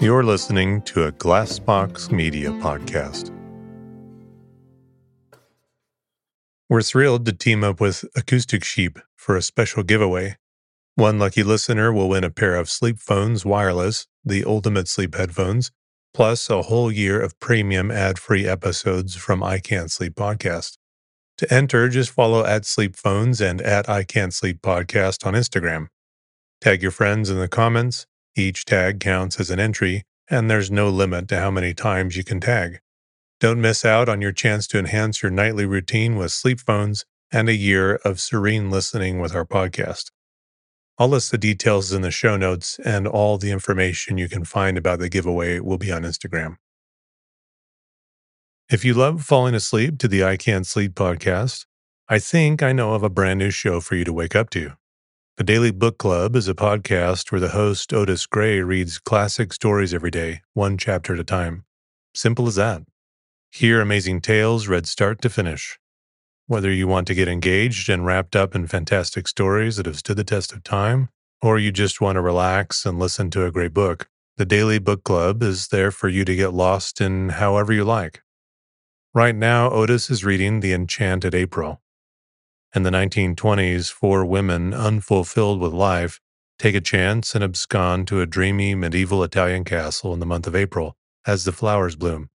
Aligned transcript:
You're 0.00 0.24
listening 0.24 0.80
to 0.84 1.04
a 1.04 1.12
Glassbox 1.12 2.10
Media 2.10 2.48
podcast. 2.52 3.30
We're 6.70 6.80
thrilled 6.80 7.26
to 7.26 7.34
team 7.34 7.62
up 7.62 7.82
with 7.82 8.06
Acoustic 8.16 8.64
Sheep 8.64 8.98
for 9.14 9.36
a 9.36 9.42
special 9.42 9.82
giveaway. 9.82 10.38
One 10.94 11.18
lucky 11.18 11.42
listener 11.42 11.92
will 11.92 12.08
win 12.08 12.24
a 12.24 12.30
pair 12.30 12.54
of 12.54 12.68
SleepPhones 12.68 13.44
Wireless, 13.44 14.06
the 14.24 14.42
ultimate 14.42 14.88
sleep 14.88 15.16
headphones, 15.16 15.70
plus 16.14 16.48
a 16.48 16.62
whole 16.62 16.90
year 16.90 17.20
of 17.20 17.38
premium 17.38 17.90
ad 17.90 18.18
free 18.18 18.48
episodes 18.48 19.16
from 19.16 19.42
I 19.42 19.58
Can't 19.58 19.90
Sleep 19.90 20.14
podcast. 20.14 20.78
To 21.36 21.52
enter, 21.52 21.90
just 21.90 22.08
follow 22.08 22.46
at 22.46 22.62
SleepPhones 22.62 23.46
and 23.46 23.60
at 23.60 23.86
I 23.86 24.04
Can't 24.04 24.32
Sleep 24.32 24.62
podcast 24.62 25.26
on 25.26 25.34
Instagram. 25.34 25.88
Tag 26.62 26.80
your 26.80 26.90
friends 26.90 27.28
in 27.28 27.38
the 27.38 27.48
comments 27.48 28.06
each 28.36 28.64
tag 28.64 29.00
counts 29.00 29.38
as 29.40 29.50
an 29.50 29.60
entry, 29.60 30.04
and 30.28 30.50
there's 30.50 30.70
no 30.70 30.88
limit 30.88 31.28
to 31.28 31.38
how 31.38 31.50
many 31.50 31.74
times 31.74 32.16
you 32.16 32.24
can 32.24 32.40
tag. 32.40 32.80
Don't 33.40 33.60
miss 33.60 33.84
out 33.84 34.08
on 34.08 34.20
your 34.20 34.32
chance 34.32 34.66
to 34.68 34.78
enhance 34.78 35.22
your 35.22 35.30
nightly 35.30 35.64
routine 35.64 36.16
with 36.16 36.30
SleepPhones 36.30 37.04
and 37.32 37.48
a 37.48 37.54
year 37.54 37.94
of 38.04 38.20
serene 38.20 38.70
listening 38.70 39.18
with 39.18 39.34
our 39.34 39.46
podcast. 39.46 40.10
I'll 40.98 41.08
list 41.08 41.30
the 41.30 41.38
details 41.38 41.92
in 41.92 42.02
the 42.02 42.10
show 42.10 42.36
notes, 42.36 42.78
and 42.84 43.06
all 43.06 43.38
the 43.38 43.50
information 43.50 44.18
you 44.18 44.28
can 44.28 44.44
find 44.44 44.76
about 44.76 44.98
the 44.98 45.08
giveaway 45.08 45.58
will 45.58 45.78
be 45.78 45.90
on 45.90 46.02
Instagram. 46.02 46.56
If 48.70 48.84
you 48.84 48.92
love 48.92 49.24
falling 49.24 49.54
asleep 49.54 49.98
to 49.98 50.08
the 50.08 50.22
I 50.22 50.36
Can't 50.36 50.66
Sleep 50.66 50.94
podcast, 50.94 51.64
I 52.08 52.18
think 52.18 52.62
I 52.62 52.72
know 52.72 52.92
of 52.92 53.02
a 53.02 53.08
brand 53.08 53.38
new 53.38 53.50
show 53.50 53.80
for 53.80 53.94
you 53.94 54.04
to 54.04 54.12
wake 54.12 54.36
up 54.36 54.50
to. 54.50 54.72
The 55.40 55.44
Daily 55.44 55.70
Book 55.70 55.96
Club 55.96 56.36
is 56.36 56.48
a 56.48 56.54
podcast 56.54 57.32
where 57.32 57.40
the 57.40 57.48
host, 57.48 57.94
Otis 57.94 58.26
Gray, 58.26 58.60
reads 58.60 58.98
classic 58.98 59.54
stories 59.54 59.94
every 59.94 60.10
day, 60.10 60.42
one 60.52 60.76
chapter 60.76 61.14
at 61.14 61.18
a 61.18 61.24
time. 61.24 61.64
Simple 62.14 62.46
as 62.46 62.56
that. 62.56 62.82
Hear 63.50 63.80
amazing 63.80 64.20
tales 64.20 64.68
read 64.68 64.86
start 64.86 65.22
to 65.22 65.30
finish. 65.30 65.78
Whether 66.46 66.70
you 66.70 66.86
want 66.86 67.06
to 67.06 67.14
get 67.14 67.26
engaged 67.26 67.88
and 67.88 68.04
wrapped 68.04 68.36
up 68.36 68.54
in 68.54 68.66
fantastic 68.66 69.26
stories 69.26 69.76
that 69.76 69.86
have 69.86 69.96
stood 69.96 70.18
the 70.18 70.24
test 70.24 70.52
of 70.52 70.62
time, 70.62 71.08
or 71.40 71.58
you 71.58 71.72
just 71.72 72.02
want 72.02 72.16
to 72.16 72.20
relax 72.20 72.84
and 72.84 72.98
listen 72.98 73.30
to 73.30 73.46
a 73.46 73.50
great 73.50 73.72
book, 73.72 74.10
the 74.36 74.44
Daily 74.44 74.78
Book 74.78 75.04
Club 75.04 75.42
is 75.42 75.68
there 75.68 75.90
for 75.90 76.10
you 76.10 76.26
to 76.26 76.36
get 76.36 76.52
lost 76.52 77.00
in 77.00 77.30
however 77.30 77.72
you 77.72 77.84
like. 77.84 78.20
Right 79.14 79.34
now, 79.34 79.70
Otis 79.70 80.10
is 80.10 80.22
reading 80.22 80.60
The 80.60 80.74
Enchanted 80.74 81.34
April. 81.34 81.80
In 82.72 82.84
the 82.84 82.90
1920s, 82.90 83.90
four 83.90 84.24
women, 84.24 84.72
unfulfilled 84.72 85.60
with 85.60 85.72
life, 85.72 86.20
take 86.56 86.76
a 86.76 86.80
chance 86.80 87.34
and 87.34 87.42
abscond 87.42 88.06
to 88.06 88.20
a 88.20 88.26
dreamy 88.26 88.76
medieval 88.76 89.24
Italian 89.24 89.64
castle 89.64 90.14
in 90.14 90.20
the 90.20 90.26
month 90.26 90.46
of 90.46 90.54
April 90.54 90.96
as 91.26 91.44
the 91.44 91.50
flowers 91.50 91.96
bloom. 91.96 92.30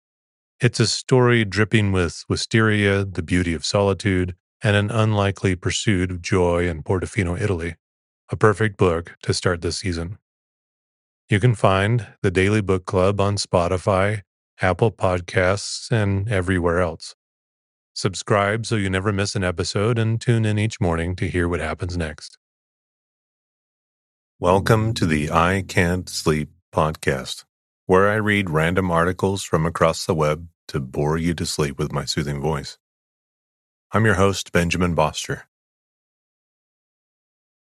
It's 0.60 0.78
a 0.78 0.86
story 0.86 1.44
dripping 1.44 1.90
with 1.90 2.24
wisteria, 2.28 3.04
the 3.04 3.24
beauty 3.24 3.54
of 3.54 3.64
solitude, 3.64 4.36
and 4.62 4.76
an 4.76 4.90
unlikely 4.92 5.56
pursuit 5.56 6.12
of 6.12 6.22
joy 6.22 6.68
in 6.68 6.84
Portofino, 6.84 7.40
Italy. 7.40 7.74
A 8.30 8.36
perfect 8.36 8.76
book 8.76 9.16
to 9.22 9.34
start 9.34 9.62
this 9.62 9.78
season. 9.78 10.18
You 11.28 11.40
can 11.40 11.56
find 11.56 12.06
the 12.22 12.30
Daily 12.30 12.60
Book 12.60 12.84
Club 12.84 13.20
on 13.20 13.34
Spotify, 13.34 14.22
Apple 14.60 14.92
Podcasts, 14.92 15.90
and 15.90 16.28
everywhere 16.28 16.78
else. 16.78 17.16
Subscribe 17.94 18.66
so 18.66 18.76
you 18.76 18.88
never 18.88 19.12
miss 19.12 19.34
an 19.34 19.42
episode 19.42 19.98
and 19.98 20.20
tune 20.20 20.44
in 20.44 20.58
each 20.58 20.80
morning 20.80 21.16
to 21.16 21.26
hear 21.26 21.48
what 21.48 21.60
happens 21.60 21.96
next. 21.96 22.38
Welcome 24.38 24.94
to 24.94 25.06
the 25.06 25.30
I 25.30 25.64
Can't 25.66 26.08
Sleep 26.08 26.50
podcast, 26.72 27.44
where 27.86 28.08
I 28.08 28.14
read 28.14 28.48
random 28.48 28.90
articles 28.92 29.42
from 29.42 29.66
across 29.66 30.06
the 30.06 30.14
web 30.14 30.46
to 30.68 30.78
bore 30.78 31.18
you 31.18 31.34
to 31.34 31.44
sleep 31.44 31.78
with 31.78 31.92
my 31.92 32.04
soothing 32.04 32.40
voice. 32.40 32.78
I'm 33.92 34.04
your 34.04 34.14
host, 34.14 34.52
Benjamin 34.52 34.94
Boster. 34.94 35.48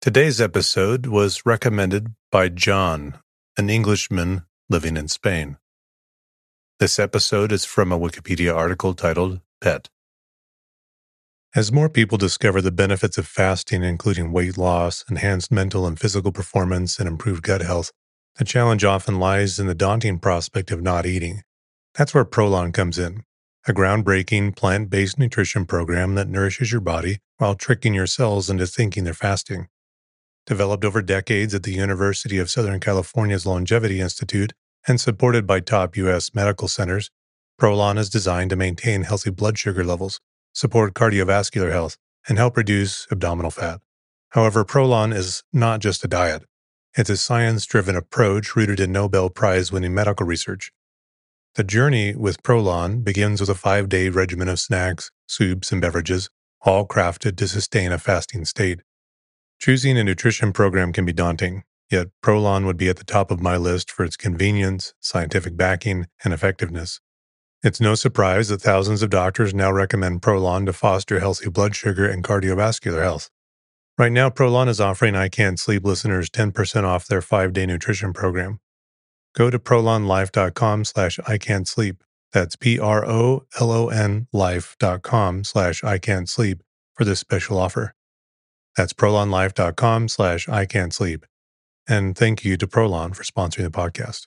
Today's 0.03 0.39
episode 0.39 1.07
was 1.07 1.47
recommended 1.47 2.15
by 2.31 2.51
John, 2.51 3.19
an 3.57 3.71
Englishman 3.71 4.43
living 4.69 4.99
in 4.99 5.09
Spain. 5.09 5.57
This 6.79 6.99
episode 6.99 7.53
is 7.53 7.65
from 7.65 7.91
a 7.91 7.99
Wikipedia 7.99 8.55
article 8.55 8.93
titled 8.93 9.41
Pet. 9.63 9.89
As 11.53 11.73
more 11.73 11.89
people 11.89 12.17
discover 12.17 12.63
the 12.63 12.71
benefits 12.71 13.19
of 13.19 13.27
fasting, 13.27 13.83
including 13.83 14.31
weight 14.31 14.57
loss, 14.57 15.05
enhanced 15.11 15.51
mental 15.51 15.85
and 15.85 15.99
physical 15.99 16.31
performance, 16.31 17.01
and 17.01 17.09
improved 17.09 17.43
gut 17.43 17.61
health, 17.61 17.91
the 18.37 18.45
challenge 18.45 18.85
often 18.85 19.19
lies 19.19 19.59
in 19.59 19.67
the 19.67 19.75
daunting 19.75 20.21
prospect 20.21 20.71
of 20.71 20.81
not 20.81 21.07
eating. 21.07 21.43
That's 21.97 22.15
where 22.15 22.25
Prolon 22.25 22.73
comes 22.73 23.01
in, 23.01 23.25
a 23.67 23.73
groundbreaking 23.73 24.55
plant 24.55 24.91
based 24.91 25.19
nutrition 25.19 25.67
program 25.67 26.15
that 26.15 26.29
nourishes 26.29 26.71
your 26.71 26.81
body 26.81 27.19
while 27.39 27.57
tricking 27.57 27.95
your 27.95 28.07
cells 28.07 28.49
into 28.49 28.65
thinking 28.65 29.03
they're 29.03 29.13
fasting. 29.13 29.67
Developed 30.47 30.85
over 30.85 31.03
decades 31.03 31.53
at 31.53 31.65
the 31.65 31.73
University 31.75 32.39
of 32.39 32.49
Southern 32.49 32.79
California's 32.79 33.45
Longevity 33.45 34.01
Institute 34.01 34.53
and 34.87 35.01
supported 35.01 35.49
by 35.49 35.59
top 35.59 35.97
U.S. 35.97 36.33
medical 36.33 36.69
centers, 36.69 37.11
Prolon 37.61 37.99
is 37.99 38.09
designed 38.09 38.51
to 38.51 38.57
maintain 38.57 39.03
healthy 39.03 39.31
blood 39.31 39.59
sugar 39.59 39.83
levels 39.83 40.21
support 40.53 40.95
cardiovascular 40.95 41.71
health, 41.71 41.97
and 42.29 42.39
help 42.39 42.57
reduce 42.57 43.07
abdominal 43.11 43.51
fat. 43.51 43.81
However, 44.31 44.65
Prolon 44.65 45.15
is 45.15 45.43
not 45.53 45.81
just 45.81 46.05
a 46.05 46.09
diet. 46.09 46.45
It's 46.97 47.11
a 47.11 47.17
science 47.17 47.67
driven 47.67 47.97
approach 47.97 48.57
rooted 48.57 48.81
in 48.81 48.93
Nobel 48.93 49.31
Prize 49.31 49.71
winning 49.73 49.95
medical 49.95 50.27
research. 50.27 50.73
The 51.55 51.65
journey 51.65 52.15
with 52.15 52.43
Prolon 52.43 53.03
begins 53.03 53.41
with 53.41 53.51
a 53.51 53.55
five 53.55 53.89
day 53.89 54.09
regimen 54.09 54.49
of 54.49 54.61
snacks, 54.61 55.11
soups, 55.27 55.73
and 55.73 55.81
beverages, 55.81 56.31
all 56.63 56.87
crafted 56.87 57.37
to 57.39 57.49
sustain 57.49 57.93
a 57.93 57.99
fasting 57.99 58.45
state. 58.45 58.81
Choosing 59.59 59.99
a 59.99 60.05
nutrition 60.05 60.53
program 60.53 60.93
can 60.93 61.05
be 61.05 61.13
daunting, 61.13 61.65
yet 61.91 62.09
Prolon 62.23 62.67
would 62.67 62.77
be 62.77 62.89
at 62.89 62.97
the 62.97 63.05
top 63.05 63.31
of 63.31 63.41
my 63.41 63.57
list 63.57 63.91
for 63.91 64.05
its 64.05 64.17
convenience, 64.17 64.95
scientific 65.01 65.57
backing, 65.57 66.07
and 66.25 66.33
effectiveness. 66.33 67.01
It's 67.63 67.81
no 67.81 67.95
surprise 67.95 68.49
that 68.49 68.63
thousands 68.63 69.03
of 69.03 69.11
doctors 69.11 69.53
now 69.53 69.71
recommend 69.71 70.23
Prolon 70.23 70.65
to 70.65 70.73
foster 70.73 71.21
healthy 71.21 71.51
blood 71.51 71.77
sugar 71.77 72.07
and 72.09 72.25
cardiovascular 72.25 73.03
health. 73.03 73.29
Right 73.99 74.13
now, 74.13 74.31
Prolon 74.31 74.67
is 74.67 74.81
offering 74.81 75.15
I 75.15 75.29
Can't 75.29 75.61
Sleep 75.61 75.85
listeners 75.85 76.31
10% 76.31 76.85
off 76.85 77.07
their 77.07 77.21
five-day 77.21 77.67
nutrition 77.67 78.15
program. 78.15 78.61
Go 79.37 79.51
to 79.51 79.59
prolonlife.com 79.59 80.87
slash 80.87 81.19
I. 81.27 81.39
That's 82.33 82.57
P-R-O-L-O-N 82.57 84.27
life.com 84.33 85.45
slash 85.45 85.85
I 85.85 85.99
for 86.95 87.05
this 87.05 87.21
special 87.21 87.59
offer. 87.59 87.95
That's 88.75 88.95
prolonlife.com 88.95 90.09
slash 90.09 90.49
I. 90.49 90.67
And 91.87 92.17
thank 92.17 92.45
you 92.45 92.57
to 92.57 92.67
Prolon 92.67 93.15
for 93.15 93.25
sponsoring 93.25 93.65
the 93.65 93.71
podcast. 93.71 94.27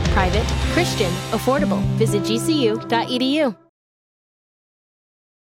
Private, 0.11 0.45
Christian, 0.73 1.11
affordable. 1.31 1.81
Visit 1.95 2.23
gcu.edu. 2.23 3.55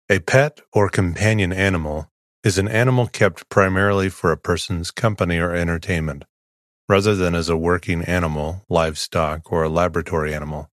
A 0.08 0.20
pet 0.20 0.62
or 0.72 0.88
companion 0.88 1.52
animal 1.52 2.12
is 2.44 2.60
an 2.60 2.68
animal 2.68 3.08
kept 3.08 3.50
primarily 3.50 4.08
for 4.08 4.32
a 4.32 4.38
person's 4.38 4.92
company 4.92 5.40
or 5.40 5.56
entertainment, 5.56 6.26
rather 6.88 7.16
than 7.16 7.34
as 7.34 7.50
a 7.50 7.58
working 7.58 8.04
animal, 8.04 8.64
livestock, 8.70 9.52
or 9.52 9.64
a 9.64 9.70
laboratory 9.70 10.32
animal. 10.34 10.70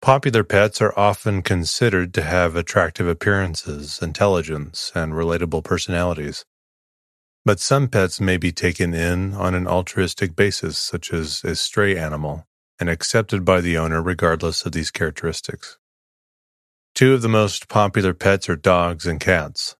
Popular 0.00 0.44
pets 0.44 0.80
are 0.80 0.98
often 0.98 1.42
considered 1.42 2.14
to 2.14 2.22
have 2.22 2.56
attractive 2.56 3.06
appearances, 3.06 4.00
intelligence, 4.00 4.90
and 4.94 5.12
relatable 5.12 5.62
personalities. 5.62 6.46
But 7.44 7.58
some 7.58 7.88
pets 7.88 8.20
may 8.20 8.36
be 8.36 8.52
taken 8.52 8.94
in 8.94 9.34
on 9.34 9.54
an 9.54 9.66
altruistic 9.66 10.36
basis, 10.36 10.78
such 10.78 11.12
as 11.12 11.42
a 11.42 11.56
stray 11.56 11.96
animal, 11.96 12.46
and 12.78 12.88
accepted 12.88 13.44
by 13.44 13.60
the 13.60 13.76
owner 13.76 14.00
regardless 14.00 14.64
of 14.64 14.72
these 14.72 14.92
characteristics. 14.92 15.76
Two 16.94 17.14
of 17.14 17.22
the 17.22 17.28
most 17.28 17.68
popular 17.68 18.14
pets 18.14 18.48
are 18.48 18.56
dogs 18.56 19.06
and 19.06 19.18
cats. 19.18 19.76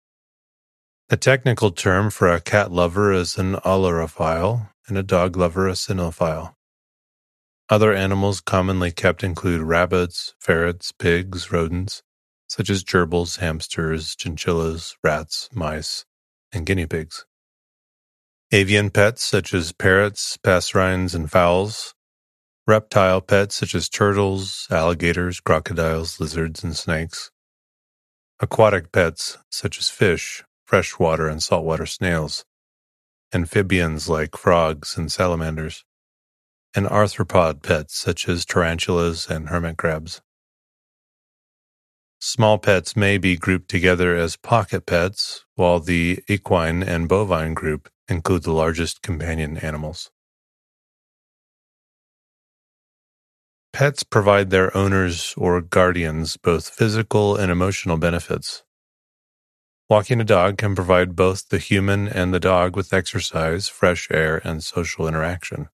The 1.09 1.17
technical 1.17 1.71
term 1.71 2.09
for 2.09 2.27
a 2.27 2.41
cat 2.41 2.71
lover 2.71 3.13
is 3.13 3.37
an 3.37 3.55
ailurophile 3.57 4.69
and 4.87 4.97
a 4.97 5.03
dog 5.03 5.37
lover 5.37 5.67
a 5.67 5.73
cynophile. 5.73 6.55
Other 7.69 7.93
animals 7.93 8.41
commonly 8.41 8.91
kept 8.91 9.23
include 9.23 9.61
rabbits, 9.61 10.33
ferrets, 10.37 10.91
pigs, 10.91 11.51
rodents, 11.51 12.03
such 12.47 12.69
as 12.69 12.83
gerbils, 12.83 13.39
hamsters, 13.39 14.15
chinchillas, 14.15 14.95
rats, 15.01 15.49
mice, 15.53 16.03
and 16.51 16.65
guinea 16.65 16.87
pigs. 16.87 17.25
Avian 18.53 18.91
pets 18.91 19.23
such 19.23 19.51
as 19.51 19.71
parrots, 19.71 20.37
passerines, 20.37 21.15
and 21.15 21.31
fowls. 21.31 21.95
Reptile 22.67 23.19
pets 23.19 23.55
such 23.55 23.73
as 23.73 23.89
turtles, 23.89 24.67
alligators, 24.69 25.39
crocodiles, 25.39 26.19
lizards, 26.19 26.63
and 26.63 26.77
snakes. 26.77 27.31
Aquatic 28.39 28.91
pets 28.91 29.39
such 29.49 29.79
as 29.79 29.89
fish, 29.89 30.43
freshwater 30.67 31.27
and 31.27 31.41
saltwater 31.41 31.87
snails. 31.87 32.45
Amphibians 33.33 34.07
like 34.07 34.37
frogs 34.37 34.99
and 34.99 35.11
salamanders 35.11 35.83
and 36.75 36.85
arthropod 36.85 37.63
pets 37.63 37.97
such 37.97 38.29
as 38.29 38.45
tarantulas 38.45 39.25
and 39.31 39.49
hermit 39.49 39.77
crabs. 39.77 40.21
Small 42.19 42.59
pets 42.59 42.95
may 42.95 43.17
be 43.17 43.35
grouped 43.35 43.67
together 43.67 44.15
as 44.15 44.37
pocket 44.37 44.85
pets, 44.85 45.43
while 45.55 45.79
the 45.79 46.23
equine 46.27 46.83
and 46.83 47.09
bovine 47.09 47.55
group 47.55 47.89
include 48.07 48.43
the 48.43 48.51
largest 48.51 49.01
companion 49.01 49.57
animals. 49.57 50.11
Pets 53.73 54.03
provide 54.03 54.51
their 54.51 54.75
owners 54.77 55.33
or 55.35 55.59
guardians 55.59 56.37
both 56.37 56.69
physical 56.69 57.35
and 57.35 57.51
emotional 57.51 57.97
benefits. 57.97 58.63
Walking 59.89 60.21
a 60.21 60.23
dog 60.23 60.57
can 60.57 60.75
provide 60.75 61.15
both 61.15 61.49
the 61.49 61.57
human 61.57 62.07
and 62.07 62.33
the 62.33 62.39
dog 62.39 62.75
with 62.75 62.93
exercise, 62.93 63.67
fresh 63.69 64.07
air, 64.11 64.41
and 64.43 64.63
social 64.63 65.07
interaction. 65.07 65.69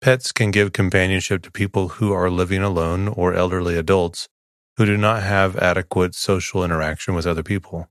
Pets 0.00 0.32
can 0.32 0.50
give 0.50 0.72
companionship 0.72 1.42
to 1.42 1.52
people 1.52 1.90
who 1.90 2.12
are 2.12 2.28
living 2.28 2.62
alone 2.62 3.06
or 3.06 3.34
elderly 3.34 3.78
adults 3.78 4.28
who 4.76 4.84
do 4.84 4.96
not 4.96 5.22
have 5.22 5.56
adequate 5.58 6.16
social 6.16 6.64
interaction 6.64 7.14
with 7.14 7.26
other 7.26 7.44
people. 7.44 7.88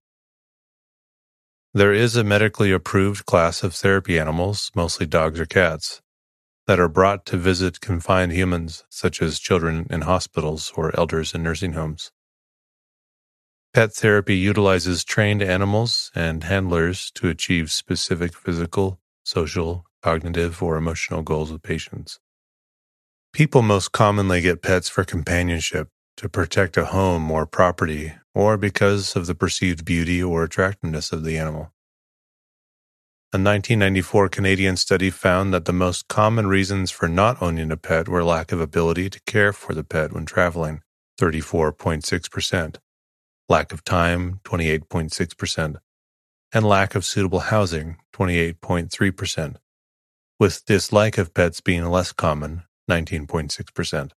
There 1.73 1.93
is 1.93 2.17
a 2.17 2.25
medically 2.25 2.73
approved 2.73 3.25
class 3.25 3.63
of 3.63 3.73
therapy 3.73 4.19
animals, 4.19 4.71
mostly 4.75 5.05
dogs 5.05 5.39
or 5.39 5.45
cats, 5.45 6.01
that 6.67 6.81
are 6.81 6.89
brought 6.89 7.25
to 7.27 7.37
visit 7.37 7.79
confined 7.79 8.33
humans, 8.33 8.83
such 8.89 9.21
as 9.21 9.39
children 9.39 9.87
in 9.89 10.01
hospitals 10.01 10.73
or 10.75 10.93
elders 10.99 11.33
in 11.33 11.43
nursing 11.43 11.71
homes. 11.71 12.11
Pet 13.73 13.93
therapy 13.93 14.35
utilizes 14.35 15.05
trained 15.05 15.41
animals 15.41 16.11
and 16.13 16.43
handlers 16.43 17.09
to 17.11 17.29
achieve 17.29 17.71
specific 17.71 18.35
physical, 18.35 18.99
social, 19.23 19.85
cognitive, 20.03 20.61
or 20.61 20.75
emotional 20.75 21.21
goals 21.21 21.53
with 21.53 21.63
patients. 21.63 22.19
People 23.31 23.61
most 23.61 23.93
commonly 23.93 24.41
get 24.41 24.61
pets 24.61 24.89
for 24.89 25.05
companionship, 25.05 25.87
to 26.21 26.29
protect 26.29 26.77
a 26.77 26.85
home 26.85 27.31
or 27.31 27.47
property, 27.47 28.13
or 28.35 28.55
because 28.55 29.15
of 29.15 29.25
the 29.25 29.33
perceived 29.33 29.83
beauty 29.83 30.21
or 30.21 30.43
attractiveness 30.43 31.11
of 31.11 31.23
the 31.23 31.35
animal. 31.35 31.73
A 33.33 33.41
1994 33.41 34.29
Canadian 34.29 34.77
study 34.77 35.09
found 35.09 35.51
that 35.51 35.65
the 35.65 35.73
most 35.73 36.07
common 36.07 36.45
reasons 36.45 36.91
for 36.91 37.07
not 37.07 37.41
owning 37.41 37.71
a 37.71 37.75
pet 37.75 38.07
were 38.07 38.23
lack 38.23 38.51
of 38.51 38.61
ability 38.61 39.09
to 39.09 39.19
care 39.21 39.51
for 39.51 39.73
the 39.73 39.83
pet 39.83 40.13
when 40.13 40.27
traveling, 40.27 40.83
34.6%, 41.19 42.75
lack 43.49 43.73
of 43.73 43.83
time, 43.83 44.41
28.6%, 44.43 45.77
and 46.53 46.65
lack 46.65 46.93
of 46.93 47.03
suitable 47.03 47.39
housing, 47.39 47.97
28.3% 48.13 49.55
with 50.39 50.63
dislike 50.67 51.17
of 51.17 51.33
pets 51.33 51.61
being 51.61 51.85
less 51.87 52.11
common, 52.11 52.61
19.6%. 52.87 54.11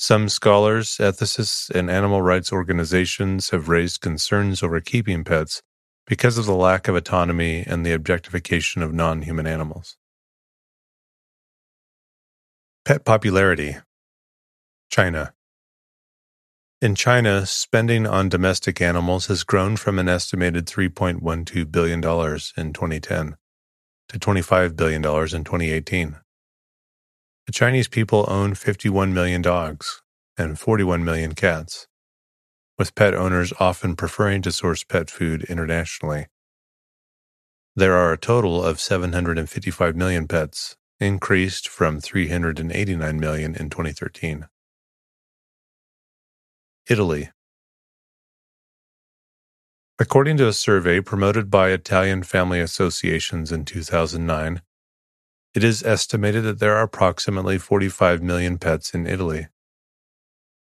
Some 0.00 0.28
scholars, 0.28 0.96
ethicists, 0.98 1.68
and 1.70 1.90
animal 1.90 2.22
rights 2.22 2.52
organizations 2.52 3.50
have 3.50 3.68
raised 3.68 4.00
concerns 4.00 4.62
over 4.62 4.80
keeping 4.80 5.24
pets 5.24 5.60
because 6.06 6.38
of 6.38 6.46
the 6.46 6.54
lack 6.54 6.86
of 6.86 6.94
autonomy 6.94 7.64
and 7.66 7.84
the 7.84 7.92
objectification 7.92 8.80
of 8.80 8.94
non 8.94 9.22
human 9.22 9.48
animals. 9.48 9.96
Pet 12.84 13.04
popularity 13.04 13.78
China. 14.88 15.34
In 16.80 16.94
China, 16.94 17.44
spending 17.44 18.06
on 18.06 18.28
domestic 18.28 18.80
animals 18.80 19.26
has 19.26 19.42
grown 19.42 19.76
from 19.76 19.98
an 19.98 20.08
estimated 20.08 20.66
$3.12 20.66 21.72
billion 21.72 21.98
in 21.98 22.72
2010 22.72 23.36
to 24.10 24.18
$25 24.18 24.76
billion 24.76 25.04
in 25.04 25.44
2018. 25.44 26.18
The 27.48 27.52
Chinese 27.52 27.88
people 27.88 28.26
own 28.28 28.52
51 28.52 29.14
million 29.14 29.40
dogs 29.40 30.02
and 30.36 30.58
41 30.58 31.02
million 31.02 31.34
cats, 31.34 31.86
with 32.78 32.94
pet 32.94 33.14
owners 33.14 33.54
often 33.58 33.96
preferring 33.96 34.42
to 34.42 34.52
source 34.52 34.84
pet 34.84 35.08
food 35.08 35.44
internationally. 35.44 36.26
There 37.74 37.94
are 37.94 38.12
a 38.12 38.18
total 38.18 38.62
of 38.62 38.78
755 38.78 39.96
million 39.96 40.28
pets, 40.28 40.76
increased 41.00 41.70
from 41.70 42.00
389 42.00 43.18
million 43.18 43.54
in 43.54 43.70
2013. 43.70 44.46
Italy 46.90 47.30
According 49.98 50.36
to 50.36 50.48
a 50.48 50.52
survey 50.52 51.00
promoted 51.00 51.50
by 51.50 51.70
Italian 51.70 52.24
family 52.24 52.60
associations 52.60 53.50
in 53.50 53.64
2009, 53.64 54.60
it 55.58 55.64
is 55.64 55.82
estimated 55.82 56.44
that 56.44 56.60
there 56.60 56.76
are 56.76 56.84
approximately 56.84 57.58
45 57.58 58.22
million 58.22 58.58
pets 58.58 58.94
in 58.94 59.08
Italy. 59.08 59.48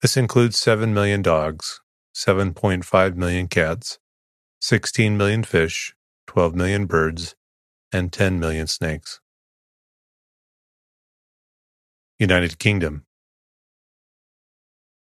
This 0.01 0.15
includes 0.15 0.57
7 0.57 0.93
million 0.93 1.21
dogs, 1.21 1.81
7.5 2.15 3.15
million 3.17 3.49
cats, 3.49 3.99
16 4.61 5.17
million 5.17 5.43
fish, 5.43 5.93
12 6.27 6.55
million 6.55 6.85
birds, 6.85 7.35
and 7.91 8.13
10 8.13 8.39
million 8.39 8.65
snakes. 8.65 9.19
United 12.17 12.57
Kingdom 12.57 13.03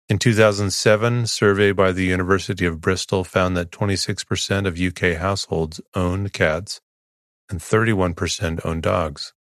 in 0.09 0.19
2007, 0.19 1.13
a 1.13 1.27
survey 1.27 1.71
by 1.71 1.93
the 1.93 2.03
University 2.03 2.65
of 2.65 2.81
Bristol 2.81 3.23
found 3.23 3.55
that 3.55 3.71
26% 3.71 4.67
of 4.67 4.77
UK 4.77 5.17
households 5.17 5.79
owned 5.95 6.33
cats 6.33 6.81
and 7.49 7.61
31% 7.61 8.65
owned 8.65 8.83
dogs, 8.83 9.33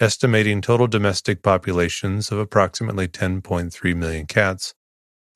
estimating 0.00 0.60
total 0.60 0.86
domestic 0.86 1.42
populations 1.42 2.30
of 2.30 2.38
approximately 2.38 3.08
10.3 3.08 3.96
million 3.96 4.26
cats 4.26 4.74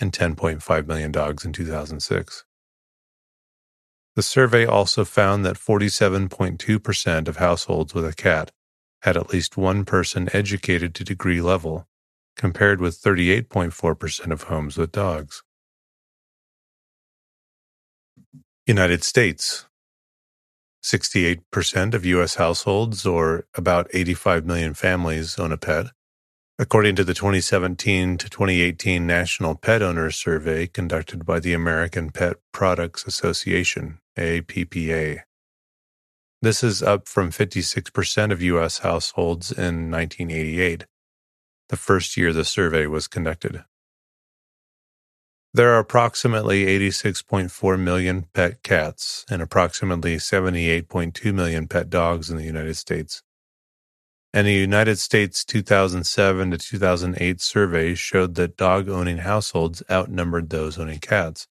and 0.01 0.13
10.5 0.13 0.87
million 0.87 1.13
dogs 1.13 1.45
in 1.45 1.53
2006. 1.53 2.45
The 4.15 4.23
survey 4.23 4.65
also 4.65 5.05
found 5.05 5.45
that 5.45 5.57
47.2% 5.57 7.29
of 7.29 7.37
households 7.37 7.95
with 7.95 8.07
a 8.07 8.15
cat 8.15 8.51
had 9.03 9.17
at 9.17 9.31
least 9.33 9.57
one 9.57 9.85
person 9.85 10.29
educated 10.33 10.95
to 10.95 11.05
degree 11.05 11.41
level 11.41 11.87
compared 12.37 12.81
with 12.81 13.01
38.4% 13.01 14.33
of 14.33 14.45
homes 14.45 14.77
with 14.77 14.93
dogs. 14.93 15.43
United 18.67 19.05
States 19.05 19.67
68% 20.87 21.95
of 21.95 22.05
U.S. 22.07 22.37
households, 22.37 23.05
or 23.05 23.47
about 23.55 23.89
85 23.93 24.47
million 24.47 24.75
families, 24.75 25.39
own 25.39 25.53
a 25.53 25.57
pet. 25.57 25.87
According 26.59 26.97
to 26.97 27.05
the 27.05 27.13
2017 27.13 28.17
to 28.19 28.31
2018 28.31 29.07
National 29.07 29.57
Pet 29.57 29.83
Owners 29.83 30.17
Survey 30.17 30.67
conducted 30.67 31.27
by 31.27 31.41
the 31.41 31.53
American 31.53 32.11
Pet 32.11 32.37
Products 32.53 33.05
Association, 33.05 33.99
APPA. 34.17 35.21
This 36.41 36.63
is 36.63 36.83
up 36.83 37.09
from 37.09 37.31
56% 37.31 38.33
of 38.33 38.41
U.S. 38.41 38.79
households 38.79 39.51
in 39.51 39.91
1988 39.91 40.87
the 41.69 41.77
first 41.77 42.17
year 42.17 42.33
the 42.33 42.45
survey 42.45 42.87
was 42.87 43.09
conducted. 43.09 43.65
There 45.57 45.73
are 45.73 45.79
approximately 45.79 46.67
86.4 46.67 47.81
million 47.81 48.27
pet 48.35 48.63
cats 48.63 49.25
and 49.31 49.41
approximately 49.41 50.17
78.2 50.17 51.33
million 51.33 51.67
pet 51.67 51.89
dogs 51.89 52.29
in 52.29 52.37
the 52.37 52.45
United 52.45 52.75
States. 52.75 53.23
And 54.35 54.47
the 54.47 54.53
United 54.53 54.99
States 54.99 55.47
2007 55.47 56.51
to 56.51 56.59
2008 56.59 57.41
survey 57.41 57.95
showed 57.95 58.35
that 58.35 58.59
dog 58.59 58.91
owning 58.91 59.17
households 59.17 59.83
outnumbered 59.91 60.51
those 60.51 60.79
owning 60.79 60.99
cats, 60.99 61.49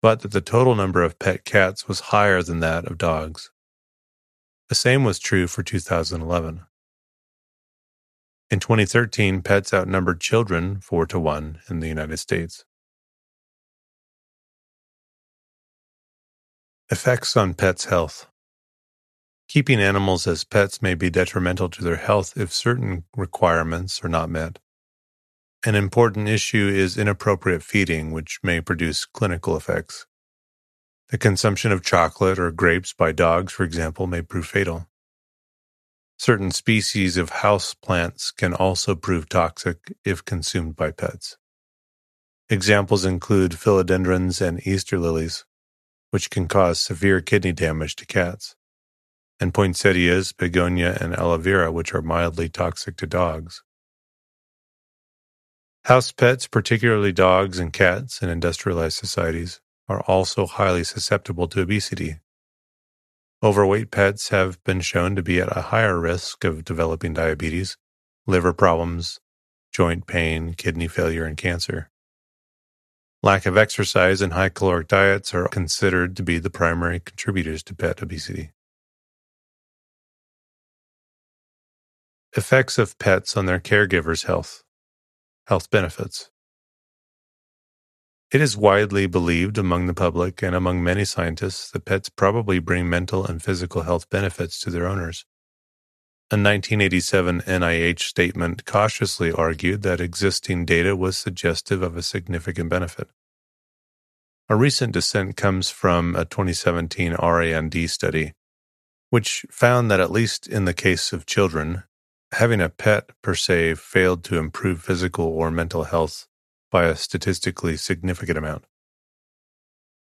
but 0.00 0.20
that 0.20 0.30
the 0.30 0.40
total 0.40 0.76
number 0.76 1.02
of 1.02 1.18
pet 1.18 1.44
cats 1.44 1.88
was 1.88 2.14
higher 2.14 2.40
than 2.40 2.60
that 2.60 2.84
of 2.84 2.98
dogs. 2.98 3.50
The 4.68 4.76
same 4.76 5.02
was 5.02 5.18
true 5.18 5.48
for 5.48 5.64
2011. 5.64 6.60
In 8.48 8.60
2013, 8.60 9.42
pets 9.42 9.74
outnumbered 9.74 10.20
children 10.20 10.78
4 10.78 11.06
to 11.06 11.18
1 11.18 11.58
in 11.68 11.80
the 11.80 11.88
United 11.88 12.18
States. 12.18 12.64
Effects 16.94 17.36
on 17.36 17.54
pets' 17.54 17.86
health. 17.86 18.28
Keeping 19.48 19.80
animals 19.80 20.28
as 20.28 20.44
pets 20.44 20.80
may 20.80 20.94
be 20.94 21.10
detrimental 21.10 21.68
to 21.70 21.82
their 21.82 21.96
health 21.96 22.34
if 22.36 22.52
certain 22.52 23.02
requirements 23.16 24.04
are 24.04 24.08
not 24.08 24.30
met. 24.30 24.60
An 25.66 25.74
important 25.74 26.28
issue 26.28 26.68
is 26.68 26.96
inappropriate 26.96 27.64
feeding, 27.64 28.12
which 28.12 28.38
may 28.44 28.60
produce 28.60 29.06
clinical 29.06 29.56
effects. 29.56 30.06
The 31.08 31.18
consumption 31.18 31.72
of 31.72 31.82
chocolate 31.82 32.38
or 32.38 32.52
grapes 32.52 32.92
by 32.92 33.10
dogs, 33.10 33.52
for 33.52 33.64
example, 33.64 34.06
may 34.06 34.22
prove 34.22 34.46
fatal. 34.46 34.86
Certain 36.16 36.52
species 36.52 37.16
of 37.16 37.42
house 37.42 37.74
plants 37.74 38.30
can 38.30 38.54
also 38.54 38.94
prove 38.94 39.28
toxic 39.28 39.96
if 40.04 40.24
consumed 40.24 40.76
by 40.76 40.92
pets. 40.92 41.38
Examples 42.48 43.04
include 43.04 43.50
philodendrons 43.50 44.40
and 44.40 44.64
Easter 44.64 45.00
lilies, 45.00 45.44
which 46.14 46.30
can 46.30 46.46
cause 46.46 46.78
severe 46.78 47.20
kidney 47.20 47.50
damage 47.50 47.96
to 47.96 48.06
cats, 48.06 48.54
and 49.40 49.52
poinsettias, 49.52 50.30
begonia, 50.30 50.96
and 51.00 51.12
aloe 51.12 51.38
vera, 51.38 51.72
which 51.72 51.92
are 51.92 52.02
mildly 52.02 52.48
toxic 52.48 52.96
to 52.96 53.04
dogs. 53.04 53.64
House 55.86 56.12
pets, 56.12 56.46
particularly 56.46 57.10
dogs 57.10 57.58
and 57.58 57.72
cats 57.72 58.22
in 58.22 58.28
industrialized 58.28 58.96
societies, 58.96 59.60
are 59.88 60.02
also 60.02 60.46
highly 60.46 60.84
susceptible 60.84 61.48
to 61.48 61.62
obesity. 61.62 62.20
Overweight 63.42 63.90
pets 63.90 64.28
have 64.28 64.62
been 64.62 64.82
shown 64.82 65.16
to 65.16 65.22
be 65.22 65.40
at 65.40 65.56
a 65.56 65.62
higher 65.62 65.98
risk 65.98 66.44
of 66.44 66.64
developing 66.64 67.14
diabetes, 67.14 67.76
liver 68.24 68.52
problems, 68.52 69.18
joint 69.72 70.06
pain, 70.06 70.54
kidney 70.54 70.86
failure, 70.86 71.24
and 71.24 71.36
cancer. 71.36 71.90
Lack 73.24 73.46
of 73.46 73.56
exercise 73.56 74.20
and 74.20 74.34
high 74.34 74.50
caloric 74.50 74.86
diets 74.86 75.32
are 75.32 75.48
considered 75.48 76.14
to 76.18 76.22
be 76.22 76.38
the 76.38 76.50
primary 76.50 77.00
contributors 77.00 77.62
to 77.62 77.74
pet 77.74 78.02
obesity. 78.02 78.50
Effects 82.36 82.76
of 82.76 82.98
pets 82.98 83.34
on 83.34 83.46
their 83.46 83.58
caregivers' 83.58 84.26
health. 84.26 84.62
Health 85.46 85.70
benefits. 85.70 86.28
It 88.30 88.42
is 88.42 88.58
widely 88.58 89.06
believed 89.06 89.56
among 89.56 89.86
the 89.86 89.94
public 89.94 90.42
and 90.42 90.54
among 90.54 90.84
many 90.84 91.06
scientists 91.06 91.70
that 91.70 91.86
pets 91.86 92.10
probably 92.10 92.58
bring 92.58 92.90
mental 92.90 93.24
and 93.24 93.42
physical 93.42 93.84
health 93.84 94.10
benefits 94.10 94.60
to 94.60 94.70
their 94.70 94.86
owners. 94.86 95.24
A 96.30 96.36
1987 96.36 97.42
NIH 97.42 98.00
statement 98.00 98.64
cautiously 98.64 99.30
argued 99.30 99.82
that 99.82 100.00
existing 100.00 100.64
data 100.64 100.96
was 100.96 101.18
suggestive 101.18 101.82
of 101.82 101.98
a 101.98 102.02
significant 102.02 102.70
benefit. 102.70 103.08
A 104.48 104.56
recent 104.56 104.94
dissent 104.94 105.36
comes 105.36 105.68
from 105.68 106.16
a 106.16 106.24
2017 106.24 107.14
RAND 107.14 107.90
study, 107.90 108.32
which 109.10 109.44
found 109.50 109.90
that, 109.90 110.00
at 110.00 110.10
least 110.10 110.46
in 110.46 110.64
the 110.64 110.72
case 110.72 111.12
of 111.12 111.26
children, 111.26 111.82
having 112.32 112.62
a 112.62 112.70
pet 112.70 113.10
per 113.22 113.34
se 113.34 113.74
failed 113.74 114.24
to 114.24 114.38
improve 114.38 114.82
physical 114.82 115.26
or 115.26 115.50
mental 115.50 115.84
health 115.84 116.26
by 116.70 116.86
a 116.86 116.96
statistically 116.96 117.76
significant 117.76 118.38
amount. 118.38 118.64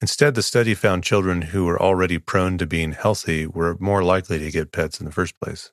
Instead, 0.03 0.35
the 0.35 0.43
study 0.43 0.75
found 0.75 1.05
children 1.05 1.43
who 1.43 1.67
were 1.67 1.81
already 1.81 2.19
prone 2.19 2.59
to 2.59 2.67
being 2.67 2.93
healthy 2.93 3.47
were 3.47 3.77
more 3.79 4.03
likely 4.03 4.41
to 4.41 4.51
get 4.51 4.73
pets 4.73 4.99
in 4.99 5.07
the 5.07 5.13
first 5.13 5.39
place. 5.39 5.71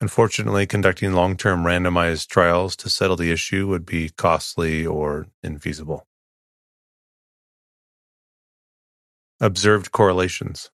Unfortunately, 0.00 0.66
conducting 0.66 1.12
long 1.12 1.36
term 1.36 1.64
randomized 1.64 2.28
trials 2.28 2.76
to 2.76 2.90
settle 2.90 3.16
the 3.16 3.30
issue 3.32 3.66
would 3.68 3.86
be 3.86 4.10
costly 4.10 4.84
or 4.84 5.28
infeasible. 5.44 6.02
Observed 9.40 9.92
correlations. 9.92 10.70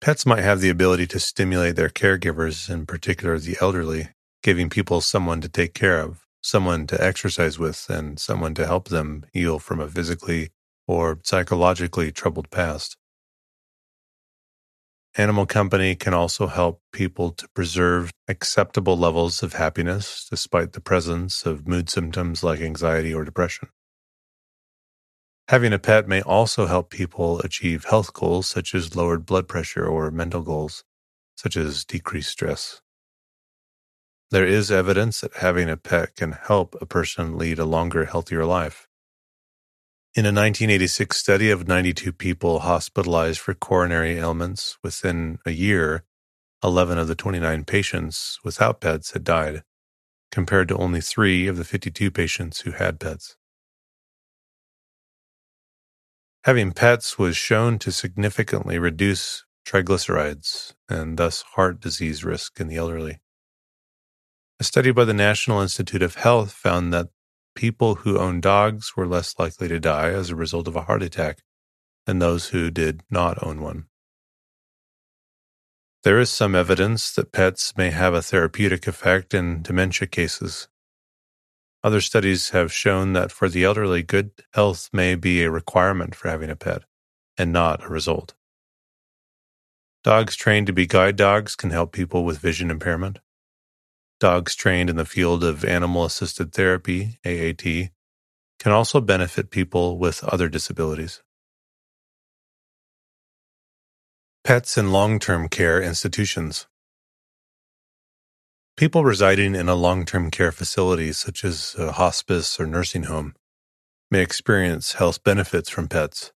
Pets 0.00 0.24
might 0.24 0.42
have 0.42 0.60
the 0.60 0.70
ability 0.70 1.06
to 1.08 1.20
stimulate 1.20 1.76
their 1.76 1.90
caregivers, 1.90 2.70
in 2.70 2.86
particular 2.86 3.38
the 3.38 3.56
elderly, 3.60 4.08
giving 4.42 4.70
people 4.70 5.00
someone 5.00 5.40
to 5.42 5.48
take 5.48 5.74
care 5.74 6.00
of, 6.00 6.26
someone 6.42 6.86
to 6.86 7.02
exercise 7.02 7.58
with 7.58 7.88
and 7.90 8.18
someone 8.18 8.54
to 8.54 8.66
help 8.66 8.88
them 8.88 9.26
heal 9.32 9.58
from 9.58 9.78
a 9.80 9.88
physically 9.88 10.50
or 10.88 11.20
psychologically 11.22 12.10
troubled 12.10 12.50
past. 12.50 12.96
Animal 15.20 15.44
company 15.44 15.96
can 15.96 16.14
also 16.14 16.46
help 16.46 16.80
people 16.92 17.32
to 17.32 17.46
preserve 17.50 18.10
acceptable 18.26 18.96
levels 18.96 19.42
of 19.42 19.52
happiness 19.52 20.26
despite 20.30 20.72
the 20.72 20.80
presence 20.80 21.44
of 21.44 21.68
mood 21.68 21.90
symptoms 21.90 22.42
like 22.42 22.60
anxiety 22.60 23.12
or 23.12 23.22
depression. 23.22 23.68
Having 25.48 25.74
a 25.74 25.78
pet 25.78 26.08
may 26.08 26.22
also 26.22 26.64
help 26.64 26.88
people 26.88 27.38
achieve 27.40 27.84
health 27.84 28.14
goals 28.14 28.46
such 28.46 28.74
as 28.74 28.96
lowered 28.96 29.26
blood 29.26 29.46
pressure 29.46 29.86
or 29.86 30.10
mental 30.10 30.40
goals 30.40 30.84
such 31.36 31.54
as 31.54 31.84
decreased 31.84 32.30
stress. 32.30 32.80
There 34.30 34.46
is 34.46 34.70
evidence 34.70 35.20
that 35.20 35.34
having 35.34 35.68
a 35.68 35.76
pet 35.76 36.16
can 36.16 36.32
help 36.32 36.74
a 36.80 36.86
person 36.86 37.36
lead 37.36 37.58
a 37.58 37.66
longer, 37.66 38.06
healthier 38.06 38.46
life. 38.46 38.88
In 40.12 40.24
a 40.24 40.34
1986 40.34 41.16
study 41.16 41.50
of 41.50 41.68
92 41.68 42.12
people 42.12 42.58
hospitalized 42.58 43.38
for 43.38 43.54
coronary 43.54 44.18
ailments, 44.18 44.76
within 44.82 45.38
a 45.46 45.52
year, 45.52 46.02
11 46.64 46.98
of 46.98 47.06
the 47.06 47.14
29 47.14 47.64
patients 47.64 48.40
without 48.42 48.80
pets 48.80 49.12
had 49.12 49.22
died, 49.22 49.62
compared 50.32 50.66
to 50.66 50.76
only 50.76 51.00
three 51.00 51.46
of 51.46 51.56
the 51.56 51.64
52 51.64 52.10
patients 52.10 52.62
who 52.62 52.72
had 52.72 52.98
pets. 52.98 53.36
Having 56.42 56.72
pets 56.72 57.16
was 57.16 57.36
shown 57.36 57.78
to 57.78 57.92
significantly 57.92 58.80
reduce 58.80 59.44
triglycerides 59.64 60.72
and 60.88 61.18
thus 61.18 61.42
heart 61.54 61.78
disease 61.78 62.24
risk 62.24 62.58
in 62.58 62.66
the 62.66 62.78
elderly. 62.78 63.20
A 64.58 64.64
study 64.64 64.90
by 64.90 65.04
the 65.04 65.14
National 65.14 65.60
Institute 65.60 66.02
of 66.02 66.16
Health 66.16 66.50
found 66.50 66.92
that 66.92 67.10
people 67.54 67.96
who 67.96 68.18
own 68.18 68.40
dogs 68.40 68.96
were 68.96 69.06
less 69.06 69.38
likely 69.38 69.68
to 69.68 69.80
die 69.80 70.10
as 70.10 70.30
a 70.30 70.36
result 70.36 70.68
of 70.68 70.76
a 70.76 70.82
heart 70.82 71.02
attack 71.02 71.42
than 72.06 72.18
those 72.18 72.48
who 72.48 72.70
did 72.70 73.02
not 73.10 73.42
own 73.42 73.60
one. 73.60 73.86
There 76.02 76.18
is 76.18 76.30
some 76.30 76.54
evidence 76.54 77.12
that 77.12 77.32
pets 77.32 77.76
may 77.76 77.90
have 77.90 78.14
a 78.14 78.22
therapeutic 78.22 78.86
effect 78.86 79.34
in 79.34 79.62
dementia 79.62 80.08
cases. 80.08 80.68
Other 81.82 82.00
studies 82.00 82.50
have 82.50 82.72
shown 82.72 83.12
that 83.12 83.32
for 83.32 83.48
the 83.48 83.64
elderly, 83.64 84.02
good 84.02 84.32
health 84.54 84.88
may 84.92 85.14
be 85.14 85.42
a 85.42 85.50
requirement 85.50 86.14
for 86.14 86.28
having 86.28 86.50
a 86.50 86.56
pet 86.56 86.84
and 87.36 87.52
not 87.52 87.84
a 87.84 87.88
result. 87.88 88.34
Dogs 90.02 90.36
trained 90.36 90.66
to 90.66 90.72
be 90.72 90.86
guide 90.86 91.16
dogs 91.16 91.54
can 91.54 91.70
help 91.70 91.92
people 91.92 92.24
with 92.24 92.38
vision 92.38 92.70
impairment. 92.70 93.18
Dogs 94.20 94.54
trained 94.54 94.90
in 94.90 94.96
the 94.96 95.06
field 95.06 95.42
of 95.42 95.64
animal 95.64 96.04
assisted 96.04 96.52
therapy, 96.52 97.18
AAT, 97.24 97.88
can 98.58 98.70
also 98.70 99.00
benefit 99.00 99.50
people 99.50 99.96
with 99.96 100.22
other 100.24 100.46
disabilities. 100.46 101.22
Pets 104.44 104.76
in 104.76 104.92
long 104.92 105.18
term 105.18 105.48
care 105.48 105.80
institutions. 105.80 106.66
People 108.76 109.04
residing 109.04 109.54
in 109.54 109.70
a 109.70 109.74
long 109.74 110.04
term 110.04 110.30
care 110.30 110.52
facility, 110.52 111.12
such 111.12 111.42
as 111.42 111.74
a 111.78 111.92
hospice 111.92 112.60
or 112.60 112.66
nursing 112.66 113.04
home, 113.04 113.34
may 114.10 114.20
experience 114.20 114.94
health 114.94 115.24
benefits 115.24 115.70
from 115.70 115.88
pets. 115.88 116.30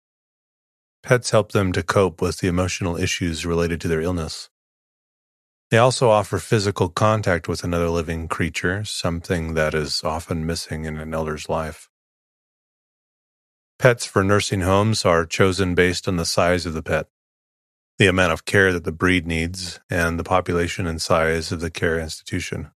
Pets 1.01 1.31
help 1.31 1.51
them 1.51 1.71
to 1.71 1.81
cope 1.81 2.21
with 2.21 2.37
the 2.39 2.47
emotional 2.47 2.95
issues 2.95 3.43
related 3.43 3.81
to 3.81 3.87
their 3.87 4.01
illness. 4.01 4.50
They 5.71 5.77
also 5.77 6.09
offer 6.09 6.37
physical 6.37 6.89
contact 6.89 7.47
with 7.47 7.63
another 7.63 7.89
living 7.89 8.27
creature, 8.27 8.83
something 8.83 9.53
that 9.53 9.73
is 9.73 10.03
often 10.03 10.45
missing 10.45 10.83
in 10.83 10.97
an 10.97 11.13
elder's 11.13 11.47
life. 11.47 11.89
Pets 13.79 14.05
for 14.05 14.21
nursing 14.21 14.61
homes 14.61 15.05
are 15.05 15.25
chosen 15.25 15.73
based 15.73 16.09
on 16.09 16.17
the 16.17 16.25
size 16.25 16.65
of 16.65 16.73
the 16.73 16.83
pet, 16.83 17.07
the 17.97 18.07
amount 18.07 18.33
of 18.33 18.43
care 18.43 18.73
that 18.73 18.83
the 18.83 18.91
breed 18.91 19.25
needs, 19.25 19.79
and 19.89 20.19
the 20.19 20.25
population 20.25 20.85
and 20.87 21.01
size 21.01 21.53
of 21.53 21.61
the 21.61 21.71
care 21.71 21.97
institution. 21.97 22.71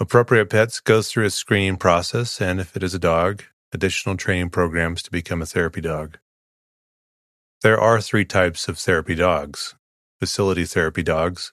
Appropriate 0.00 0.48
pets 0.48 0.80
go 0.80 1.02
through 1.02 1.26
a 1.26 1.30
screening 1.30 1.76
process, 1.76 2.40
and 2.40 2.60
if 2.60 2.74
it 2.74 2.82
is 2.82 2.94
a 2.94 2.98
dog, 2.98 3.42
additional 3.72 4.16
training 4.16 4.48
programs 4.48 5.02
to 5.02 5.10
become 5.10 5.42
a 5.42 5.46
therapy 5.46 5.82
dog. 5.82 6.18
There 7.60 7.78
are 7.78 8.00
three 8.00 8.24
types 8.24 8.68
of 8.68 8.78
therapy 8.78 9.14
dogs 9.14 9.74
facility 10.18 10.64
therapy 10.64 11.02
dogs, 11.02 11.52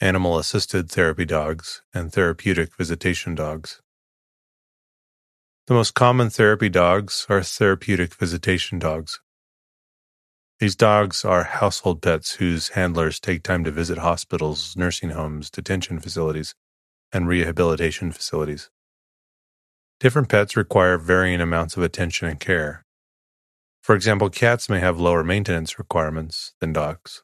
animal 0.00 0.38
assisted 0.38 0.90
therapy 0.90 1.24
dogs, 1.24 1.82
and 1.92 2.12
therapeutic 2.12 2.74
visitation 2.76 3.34
dogs. 3.34 3.80
The 5.66 5.74
most 5.74 5.94
common 5.94 6.30
therapy 6.30 6.68
dogs 6.68 7.26
are 7.28 7.42
therapeutic 7.42 8.14
visitation 8.14 8.78
dogs. 8.78 9.20
These 10.58 10.74
dogs 10.76 11.24
are 11.24 11.44
household 11.44 12.02
pets 12.02 12.34
whose 12.34 12.70
handlers 12.70 13.20
take 13.20 13.42
time 13.42 13.64
to 13.64 13.70
visit 13.70 13.98
hospitals, 13.98 14.74
nursing 14.76 15.10
homes, 15.10 15.50
detention 15.50 15.98
facilities, 15.98 16.54
and 17.12 17.28
rehabilitation 17.28 18.10
facilities. 18.10 18.70
Different 20.00 20.28
pets 20.28 20.56
require 20.56 20.98
varying 20.98 21.40
amounts 21.40 21.76
of 21.76 21.82
attention 21.82 22.26
and 22.28 22.40
care. 22.40 22.84
For 23.82 23.94
example, 23.94 24.30
cats 24.30 24.68
may 24.68 24.80
have 24.80 24.98
lower 24.98 25.22
maintenance 25.22 25.78
requirements 25.78 26.54
than 26.60 26.72
dogs. 26.72 27.22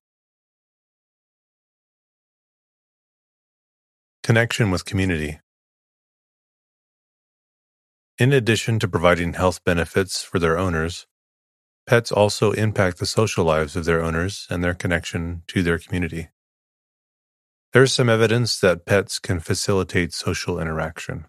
Connection 4.28 4.70
with 4.70 4.85
community. 4.85 5.40
In 8.18 8.30
addition 8.30 8.78
to 8.78 8.87
providing 8.87 9.32
health 9.32 9.64
benefits 9.64 10.23
for 10.23 10.38
their 10.38 10.58
owners, 10.58 11.06
pets 11.87 12.12
also 12.12 12.52
impact 12.52 12.99
the 12.99 13.06
social 13.06 13.47
lives 13.47 13.75
of 13.75 13.87
their 13.87 14.02
owners 14.02 14.47
and 14.50 14.62
their 14.62 14.75
connection 14.75 15.44
to 15.47 15.62
their 15.62 15.78
community. 15.78 16.28
There 17.73 17.82
is 17.82 17.94
some 17.94 18.11
evidence 18.11 18.61
that 18.61 18.85
pets 18.85 19.18
can 19.18 19.40
facilitate 19.40 20.12
social 20.12 20.61
interaction. 20.61 21.25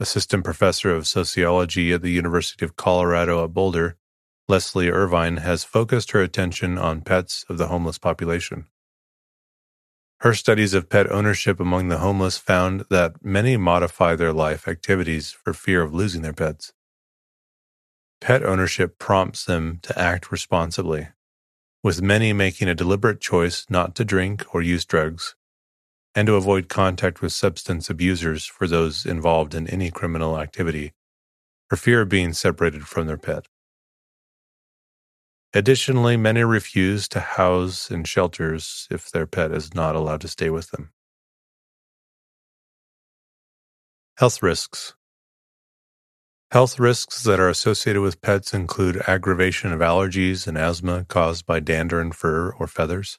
Assistant 0.00 0.42
Professor 0.42 0.92
of 0.92 1.06
Sociology 1.06 1.92
at 1.92 2.02
the 2.02 2.10
University 2.10 2.64
of 2.64 2.74
Colorado 2.74 3.44
at 3.44 3.54
Boulder, 3.54 3.96
Leslie 4.48 4.90
Irvine 4.90 5.36
has 5.36 5.62
focused 5.62 6.10
her 6.10 6.20
attention 6.20 6.78
on 6.78 7.02
pets 7.02 7.44
of 7.48 7.58
the 7.58 7.68
homeless 7.68 7.98
population. 7.98 8.66
Her 10.22 10.34
studies 10.34 10.74
of 10.74 10.90
pet 10.90 11.10
ownership 11.10 11.60
among 11.60 11.88
the 11.88 11.98
homeless 11.98 12.36
found 12.36 12.84
that 12.90 13.24
many 13.24 13.56
modify 13.56 14.16
their 14.16 14.34
life 14.34 14.68
activities 14.68 15.30
for 15.30 15.54
fear 15.54 15.80
of 15.80 15.94
losing 15.94 16.20
their 16.20 16.34
pets. 16.34 16.74
Pet 18.20 18.42
ownership 18.42 18.98
prompts 18.98 19.46
them 19.46 19.78
to 19.80 19.98
act 19.98 20.30
responsibly, 20.30 21.08
with 21.82 22.02
many 22.02 22.34
making 22.34 22.68
a 22.68 22.74
deliberate 22.74 23.22
choice 23.22 23.64
not 23.70 23.94
to 23.94 24.04
drink 24.04 24.44
or 24.54 24.60
use 24.60 24.84
drugs, 24.84 25.36
and 26.14 26.26
to 26.26 26.34
avoid 26.34 26.68
contact 26.68 27.22
with 27.22 27.32
substance 27.32 27.88
abusers 27.88 28.44
for 28.44 28.66
those 28.66 29.06
involved 29.06 29.54
in 29.54 29.66
any 29.68 29.90
criminal 29.90 30.38
activity, 30.38 30.92
for 31.70 31.76
fear 31.76 32.02
of 32.02 32.10
being 32.10 32.34
separated 32.34 32.86
from 32.86 33.06
their 33.06 33.16
pet. 33.16 33.46
Additionally, 35.52 36.16
many 36.16 36.44
refuse 36.44 37.08
to 37.08 37.18
house 37.18 37.90
in 37.90 38.04
shelters 38.04 38.86
if 38.90 39.10
their 39.10 39.26
pet 39.26 39.50
is 39.50 39.74
not 39.74 39.96
allowed 39.96 40.20
to 40.20 40.28
stay 40.28 40.48
with 40.48 40.70
them. 40.70 40.92
Health 44.16 44.42
risks 44.42 44.94
Health 46.52 46.78
risks 46.78 47.22
that 47.22 47.40
are 47.40 47.48
associated 47.48 48.02
with 48.02 48.20
pets 48.20 48.52
include 48.52 49.02
aggravation 49.06 49.72
of 49.72 49.80
allergies 49.80 50.46
and 50.46 50.58
asthma 50.58 51.04
caused 51.04 51.46
by 51.46 51.60
dander 51.60 52.00
and 52.00 52.14
fur 52.14 52.50
or 52.50 52.66
feathers, 52.66 53.18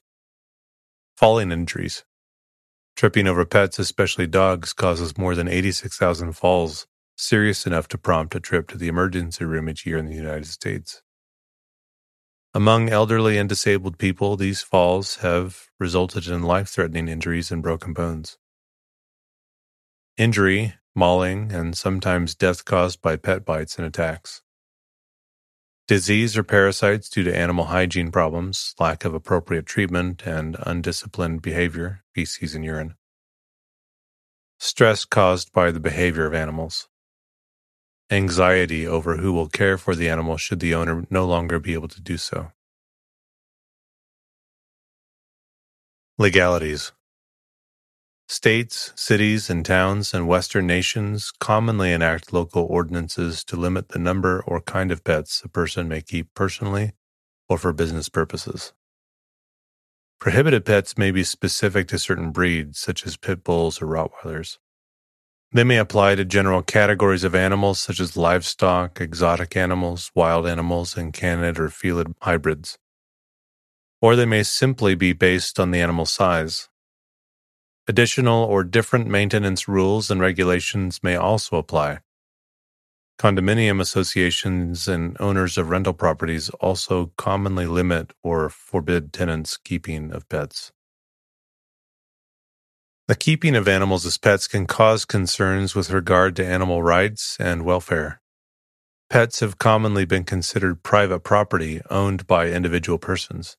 falling 1.16 1.52
injuries. 1.52 2.04
Tripping 2.98 3.28
over 3.28 3.46
pets, 3.46 3.80
especially 3.80 4.28
dogs, 4.28 4.74
causes 4.74 5.18
more 5.18 5.34
than 5.34 5.48
86,000 5.48 6.34
falls, 6.34 6.88
serious 7.16 7.66
enough 7.66 7.88
to 7.90 7.98
prompt 7.98 8.36
a 8.36 8.40
trip 8.40 8.68
to 8.70 8.78
the 8.78 8.90
emergency 8.90 9.46
room 9.46 9.70
each 9.70 9.86
year 9.86 9.98
in 9.98 10.08
the 10.08 10.16
United 10.16 10.48
States. 10.48 11.02
Among 12.54 12.90
elderly 12.90 13.38
and 13.38 13.48
disabled 13.48 13.98
people, 13.98 14.36
these 14.36 14.62
falls 14.62 15.18
have 15.18 15.70
resulted 15.80 16.28
in 16.28 16.44
life 16.44 16.68
threatening 16.68 17.08
injuries 17.08 17.50
and 17.50 17.64
broken 17.64 17.94
bones. 17.94 18.38
Injury 20.18 20.74
mauling, 20.94 21.54
and 21.54 21.78
sometimes 21.78 22.36
death 22.36 22.66
caused 22.66 23.02
by 23.02 23.16
pet 23.16 23.46
bites 23.46 23.78
and 23.78 23.88
attacks. 23.88 24.42
Disease 25.88 26.38
or 26.38 26.44
parasites 26.44 27.10
due 27.10 27.24
to 27.24 27.36
animal 27.36 27.66
hygiene 27.66 28.12
problems, 28.12 28.76
lack 28.80 29.06
of 29.06 29.14
appropriate 29.14 29.66
treatment, 29.66 30.24
and 30.26 30.58
undisciplined 30.60 31.42
behavior, 31.42 32.04
feces 32.14 32.54
and 32.54 32.66
urine. 32.66 32.96
Stress 34.60 35.06
caused 35.06 35.52
by 35.54 35.72
the 35.72 35.80
behavior 35.80 36.26
of 36.26 36.34
animals. 36.34 36.88
Anxiety 38.12 38.86
over 38.86 39.18
who 39.18 39.32
will 39.32 39.48
care 39.48 39.78
for 39.78 39.96
the 39.96 40.10
animal 40.10 40.38
should 40.38 40.60
the 40.60 40.76
owner 40.76 41.06
no 41.10 41.26
longer 41.26 41.60
be 41.60 41.74
able 41.74 41.88
to 41.88 42.02
do 42.02 42.18
so. 42.18 42.52
Legalities 46.18 46.92
States, 48.28 48.94
cities, 48.96 49.50
and 49.50 49.66
towns 49.66 50.14
and 50.14 50.28
Western 50.28 50.68
nations 50.68 51.32
commonly 51.40 51.92
enact 51.92 52.34
local 52.34 52.66
ordinances 52.66 53.44
to 53.46 53.58
limit 53.58 53.90
the 53.90 54.00
number 54.00 54.44
or 54.48 54.62
kind 54.62 54.92
of 54.92 55.04
pets 55.04 55.42
a 55.44 55.50
person 55.50 55.88
may 55.88 56.02
keep 56.02 56.34
personally 56.34 56.94
or 57.50 57.58
for 57.58 57.74
business 57.74 58.10
purposes. 58.10 58.74
Prohibited 60.20 60.66
pets 60.66 60.98
may 60.98 61.12
be 61.12 61.24
specific 61.24 61.88
to 61.90 62.00
certain 62.00 62.32
breeds, 62.32 62.80
such 62.80 63.06
as 63.06 63.18
pit 63.18 63.44
bulls 63.44 63.82
or 63.82 63.88
Rottweilers. 63.88 64.60
They 65.54 65.64
may 65.64 65.78
apply 65.78 66.16
to 66.16 66.26
general 66.26 66.62
categories 66.62 67.24
of 67.24 67.36
animals 67.36 67.80
such 67.80 68.00
as 68.00 68.16
livestock, 68.16 69.02
exotic 69.02 69.58
animals, 69.58 70.12
wild 70.16 70.48
animals, 70.48 70.96
and 70.96 71.14
canid 71.14 71.60
or 71.60 71.70
felid 71.70 72.14
hybrids. 72.22 72.78
Or 74.02 74.16
they 74.16 74.26
may 74.26 74.44
simply 74.44 74.96
be 74.96 75.14
based 75.14 75.60
on 75.60 75.72
the 75.72 75.82
animal 75.82 76.06
size, 76.06 76.70
Additional 77.88 78.44
or 78.44 78.64
different 78.64 79.08
maintenance 79.08 79.68
rules 79.68 80.12
and 80.12 80.22
regulations 80.22 81.02
may 81.02 81.16
also 81.16 81.58
apply. 81.58 82.00
Condominium 83.20 83.82
associations 83.82 84.88
and 84.88 85.18
owners 85.20 85.58
of 85.58 85.70
rental 85.70 85.94
properties 85.94 86.50
also 86.62 87.12
commonly 87.18 87.66
limit 87.66 88.14
or 88.24 88.50
forbid 88.50 89.12
tenants' 89.12 89.58
keeping 89.58 90.12
of 90.14 90.30
pets. 90.30 90.72
The 93.12 93.18
keeping 93.18 93.58
of 93.58 93.68
animals 93.68 94.06
as 94.06 94.18
pets 94.18 94.48
can 94.48 94.66
cause 94.66 95.04
concerns 95.04 95.76
with 95.76 95.92
regard 95.92 96.34
to 96.38 96.46
animal 96.46 96.82
rights 96.82 97.36
and 97.42 97.66
welfare. 97.66 98.22
Pets 99.10 99.42
have 99.42 99.58
commonly 99.58 100.06
been 100.06 100.24
considered 100.24 100.82
private 100.82 101.20
property 101.20 101.82
owned 101.90 102.26
by 102.26 102.48
individual 102.48 102.98
persons. 102.98 103.58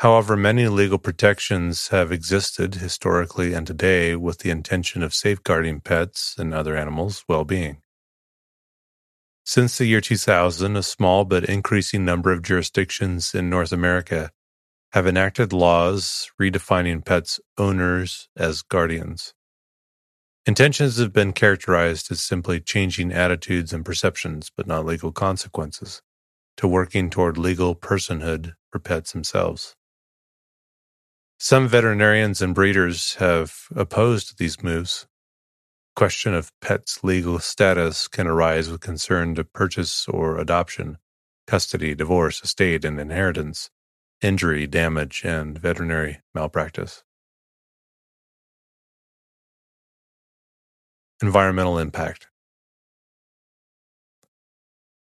However, 0.00 0.36
many 0.36 0.66
legal 0.66 0.98
protections 0.98 1.90
have 1.90 2.10
existed 2.10 2.74
historically 2.74 3.54
and 3.54 3.68
today 3.68 4.16
with 4.16 4.38
the 4.38 4.50
intention 4.50 5.04
of 5.04 5.14
safeguarding 5.14 5.80
pets 5.80 6.34
and 6.36 6.52
other 6.52 6.76
animals' 6.76 7.24
well 7.28 7.44
being. 7.44 7.80
Since 9.44 9.78
the 9.78 9.86
year 9.86 10.00
2000, 10.00 10.76
a 10.76 10.82
small 10.82 11.24
but 11.24 11.44
increasing 11.44 12.04
number 12.04 12.32
of 12.32 12.42
jurisdictions 12.42 13.32
in 13.32 13.48
North 13.48 13.70
America 13.70 14.32
have 14.92 15.06
enacted 15.06 15.52
laws 15.52 16.30
redefining 16.40 17.04
pets' 17.04 17.38
owners 17.56 18.28
as 18.36 18.62
guardians. 18.62 19.34
Intentions 20.46 20.98
have 20.98 21.12
been 21.12 21.32
characterized 21.32 22.10
as 22.10 22.20
simply 22.20 22.60
changing 22.60 23.12
attitudes 23.12 23.72
and 23.72 23.84
perceptions, 23.84 24.50
but 24.56 24.66
not 24.66 24.84
legal 24.84 25.12
consequences, 25.12 26.02
to 26.56 26.66
working 26.66 27.08
toward 27.08 27.38
legal 27.38 27.76
personhood 27.76 28.54
for 28.72 28.80
pets 28.80 29.12
themselves. 29.12 29.76
Some 31.38 31.68
veterinarians 31.68 32.42
and 32.42 32.54
breeders 32.54 33.14
have 33.14 33.54
opposed 33.76 34.38
these 34.38 34.62
moves. 34.62 35.06
Question 35.94 36.34
of 36.34 36.50
pets' 36.60 37.04
legal 37.04 37.38
status 37.38 38.08
can 38.08 38.26
arise 38.26 38.68
with 38.68 38.80
concern 38.80 39.34
to 39.36 39.44
purchase 39.44 40.08
or 40.08 40.38
adoption, 40.38 40.98
custody, 41.46 41.94
divorce, 41.94 42.42
estate, 42.42 42.84
and 42.84 42.98
inheritance, 42.98 43.70
injury, 44.22 44.66
damage, 44.66 45.22
and 45.24 45.58
veterinary 45.58 46.20
malpractice. 46.34 47.02
Environmental 51.22 51.78
impact. 51.78 52.28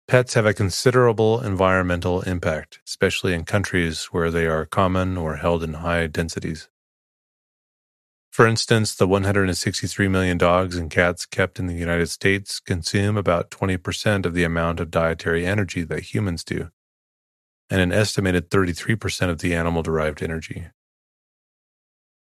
Pets 0.08 0.34
have 0.34 0.46
a 0.46 0.54
considerable 0.54 1.40
environmental 1.42 2.22
impact, 2.22 2.80
especially 2.86 3.34
in 3.34 3.44
countries 3.44 4.06
where 4.06 4.30
they 4.30 4.46
are 4.46 4.64
common 4.64 5.18
or 5.18 5.36
held 5.36 5.62
in 5.62 5.74
high 5.74 6.06
densities. 6.06 6.68
For 8.30 8.46
instance, 8.46 8.94
the 8.94 9.08
163 9.08 10.08
million 10.08 10.38
dogs 10.38 10.76
and 10.76 10.90
cats 10.90 11.26
kept 11.26 11.58
in 11.58 11.66
the 11.66 11.74
United 11.74 12.08
States 12.08 12.60
consume 12.60 13.16
about 13.16 13.50
20% 13.50 14.24
of 14.24 14.32
the 14.32 14.44
amount 14.44 14.80
of 14.80 14.90
dietary 14.90 15.44
energy 15.44 15.82
that 15.84 16.14
humans 16.14 16.44
do, 16.44 16.70
and 17.70 17.80
an 17.80 17.92
estimated 17.92 18.50
33% 18.50 19.30
of 19.30 19.38
the 19.38 19.54
animal 19.54 19.82
derived 19.82 20.22
energy. 20.22 20.66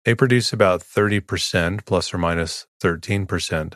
They 0.04 0.16
produce 0.16 0.52
about 0.52 0.82
30% 0.82 1.86
plus 1.86 2.14
or 2.14 2.18
minus 2.18 2.66
13% 2.82 3.76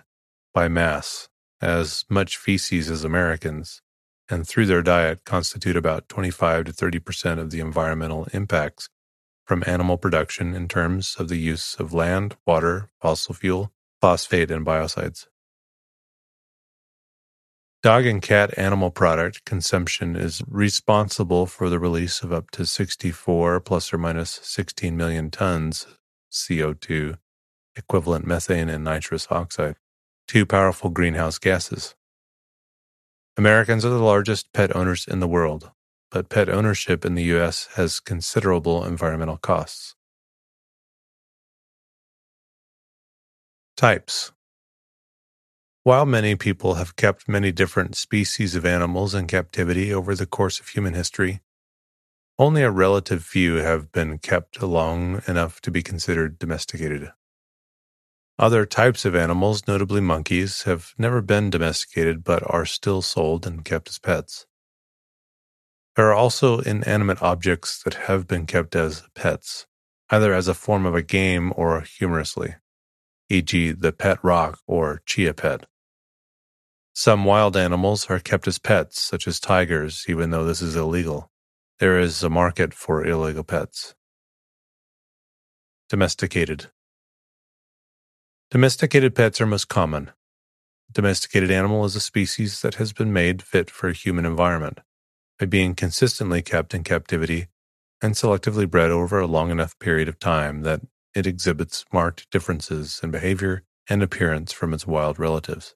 by 0.53 0.67
mass, 0.67 1.29
as 1.61 2.03
much 2.09 2.37
feces 2.37 2.89
as 2.89 3.03
Americans, 3.03 3.81
and 4.29 4.47
through 4.47 4.65
their 4.65 4.81
diet 4.81 5.23
constitute 5.23 5.75
about 5.75 6.09
25 6.09 6.65
to 6.65 6.73
30 6.73 6.99
percent 6.99 7.39
of 7.39 7.51
the 7.51 7.59
environmental 7.59 8.27
impacts 8.33 8.89
from 9.45 9.63
animal 9.67 9.97
production 9.97 10.55
in 10.55 10.67
terms 10.67 11.15
of 11.19 11.29
the 11.29 11.37
use 11.37 11.75
of 11.75 11.93
land, 11.93 12.35
water, 12.47 12.89
fossil 12.99 13.35
fuel, 13.35 13.71
phosphate, 14.01 14.49
and 14.49 14.65
biocides. 14.65 15.27
Dog 17.86 18.08
and 18.08 18.19
cat 18.19 18.52
animal 18.58 18.89
product 18.89 19.45
consumption 19.45 20.15
is 20.15 20.41
responsible 20.48 21.45
for 21.45 21.69
the 21.69 21.78
release 21.78 22.24
of 22.24 22.34
up 22.34 22.50
to 22.50 22.65
64 22.65 23.60
plus 23.60 23.93
or 23.93 24.00
minus 24.00 24.39
16 24.41 24.98
million 24.98 25.30
tons 25.30 25.86
CO2, 26.32 27.19
equivalent 27.76 28.26
methane 28.26 28.69
and 28.69 28.84
nitrous 28.84 29.28
oxide, 29.30 29.76
two 30.28 30.48
powerful 30.48 30.89
greenhouse 30.89 31.38
gases. 31.38 31.93
Americans 33.38 33.86
are 33.86 33.89
the 33.89 34.00
largest 34.00 34.52
pet 34.52 34.76
owners 34.76 35.06
in 35.08 35.19
the 35.19 35.28
world, 35.28 35.69
but 36.10 36.28
pet 36.28 36.50
ownership 36.50 37.06
in 37.06 37.13
the 37.13 37.26
U.S. 37.36 37.67
has 37.76 38.00
considerable 38.00 38.84
environmental 38.84 39.38
costs. 39.38 39.93
Types 43.78 44.32
While 45.86 46.08
many 46.08 46.36
people 46.36 46.74
have 46.74 46.95
kept 46.95 47.30
many 47.30 47.52
different 47.52 47.95
species 47.95 48.56
of 48.56 48.65
animals 48.65 49.13
in 49.13 49.28
captivity 49.28 49.93
over 49.93 50.15
the 50.15 50.26
course 50.26 50.60
of 50.60 50.69
human 50.69 50.95
history, 50.95 51.41
only 52.39 52.63
a 52.63 52.71
relative 52.71 53.24
few 53.24 53.58
have 53.58 53.91
been 53.91 54.17
kept 54.17 54.63
long 54.63 55.21
enough 55.28 55.62
to 55.62 55.69
be 55.69 55.84
considered 55.84 56.39
domesticated. 56.39 57.12
Other 58.39 58.65
types 58.65 59.06
of 59.06 59.15
animals, 59.15 59.67
notably 59.67 60.02
monkeys, 60.02 60.63
have 60.63 60.95
never 60.98 61.21
been 61.21 61.52
domesticated 61.52 62.24
but 62.24 62.41
are 62.52 62.65
still 62.65 63.04
sold 63.04 63.45
and 63.45 63.63
kept 63.63 63.88
as 63.88 64.00
pets. 64.00 64.48
There 65.95 66.10
are 66.10 66.15
also 66.15 66.62
inanimate 66.62 67.21
objects 67.21 67.84
that 67.84 67.93
have 68.10 68.28
been 68.28 68.48
kept 68.48 68.76
as 68.76 69.04
pets, 69.13 69.67
either 70.10 70.34
as 70.34 70.48
a 70.48 70.56
form 70.56 70.88
of 70.88 70.95
a 70.95 71.04
game 71.04 71.54
or 71.56 71.82
humorously, 71.82 72.56
e.g., 73.30 73.71
the 73.74 73.93
pet 73.93 74.17
rock 74.24 74.62
or 74.65 75.04
chia 75.06 75.36
pet. 75.36 75.67
Some 76.97 77.25
wild 77.25 77.58
animals 77.58 78.10
are 78.10 78.21
kept 78.21 78.47
as 78.47 78.58
pets, 78.58 79.01
such 79.01 79.27
as 79.27 79.41
tigers, 79.41 80.05
even 80.08 80.29
though 80.29 80.45
this 80.45 80.62
is 80.62 80.77
illegal. 80.77 81.29
There 81.79 81.99
is 81.99 82.23
a 82.23 82.29
market 82.29 82.73
for 82.73 83.05
illegal 83.05 83.43
pets. 83.43 83.95
Domesticated. 85.89 86.67
Domesticated 88.49 89.13
pets 89.13 89.41
are 89.41 89.45
most 89.45 89.67
common. 89.67 90.12
Domesticated 90.89 91.51
animal 91.51 91.84
is 91.84 91.97
a 91.97 91.99
species 91.99 92.62
that 92.62 92.75
has 92.75 92.93
been 92.93 93.12
made 93.12 93.41
fit 93.41 93.69
for 93.69 93.89
a 93.89 93.93
human 93.93 94.25
environment 94.25 94.79
by 95.38 95.47
being 95.47 95.75
consistently 95.75 96.41
kept 96.41 96.73
in 96.73 96.86
captivity 96.86 97.47
and 98.01 98.13
selectively 98.13 98.69
bred 98.71 98.89
over 98.89 99.19
a 99.19 99.27
long 99.27 99.51
enough 99.51 99.77
period 99.79 100.08
of 100.08 100.17
time 100.17 100.62
that 100.62 100.79
it 101.13 101.27
exhibits 101.27 101.84
marked 101.91 102.31
differences 102.31 103.01
in 103.03 103.12
behavior 103.12 103.63
and 103.89 104.01
appearance 104.01 104.53
from 104.53 104.73
its 104.73 104.88
wild 104.88 105.19
relatives. 105.19 105.75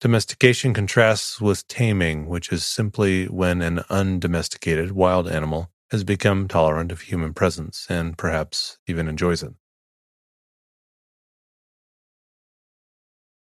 Domestication 0.00 0.74
contrasts 0.74 1.40
with 1.40 1.66
taming, 1.68 2.26
which 2.26 2.52
is 2.52 2.66
simply 2.66 3.26
when 3.26 3.62
an 3.62 3.82
undomesticated 3.88 4.92
wild 4.92 5.26
animal 5.26 5.70
has 5.90 6.04
become 6.04 6.48
tolerant 6.48 6.92
of 6.92 7.02
human 7.02 7.32
presence 7.32 7.86
and 7.88 8.18
perhaps 8.18 8.78
even 8.86 9.08
enjoys 9.08 9.42
it. 9.42 9.54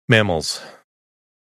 Mammals 0.09 0.61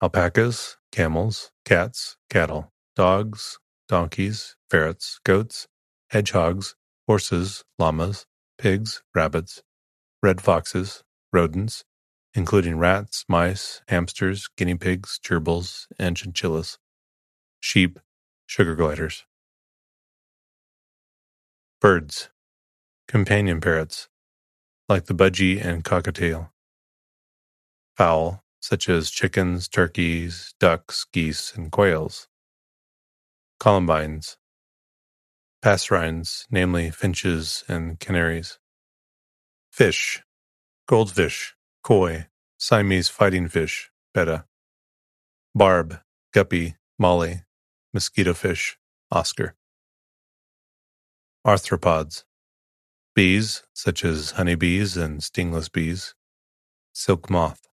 alpacas, 0.01 0.77
camels, 0.91 1.51
cats, 1.63 2.17
cattle, 2.29 2.73
dogs, 2.95 3.59
donkeys, 3.87 4.55
ferrets, 4.69 5.19
goats, 5.23 5.67
hedgehogs, 6.09 6.75
horses, 7.07 7.63
llamas, 7.77 8.25
pigs, 8.57 9.03
rabbits, 9.13 9.61
red 10.23 10.41
foxes, 10.41 11.03
rodents, 11.31 11.83
including 12.33 12.77
rats, 12.77 13.25
mice, 13.27 13.81
hamsters, 13.87 14.47
guinea 14.55 14.75
pigs, 14.75 15.19
gerbils, 15.23 15.87
and 15.99 16.15
chinchillas, 16.15 16.77
sheep, 17.59 17.99
sugar 18.45 18.75
gliders. 18.75 19.25
Birds, 21.79 22.29
companion 23.07 23.59
parrots, 23.59 24.07
like 24.87 25.05
the 25.05 25.15
budgie 25.15 25.63
and 25.63 25.83
cockatiel. 25.83 26.49
Fowl, 27.97 28.43
such 28.61 28.87
as 28.87 29.09
chickens, 29.09 29.67
turkeys, 29.67 30.53
ducks, 30.59 31.05
geese, 31.11 31.53
and 31.55 31.71
quails. 31.71 32.27
Columbines, 33.59 34.37
passerines, 35.61 36.45
namely 36.49 36.89
finches 36.89 37.63
and 37.67 37.99
canaries. 37.99 38.59
Fish, 39.71 40.23
goldfish, 40.87 41.55
koi, 41.83 42.27
Siamese 42.57 43.09
fighting 43.09 43.47
fish, 43.47 43.91
betta. 44.13 44.45
Barb, 45.55 45.99
guppy, 46.33 46.75
molly, 46.99 47.43
mosquito 47.93 48.33
fish, 48.33 48.77
Oscar. 49.11 49.55
Arthropods, 51.45 52.23
bees, 53.15 53.63
such 53.73 54.05
as 54.05 54.31
honeybees 54.31 54.95
and 54.95 55.23
stingless 55.23 55.69
bees, 55.69 56.13
silk 56.93 57.29
moth. 57.29 57.67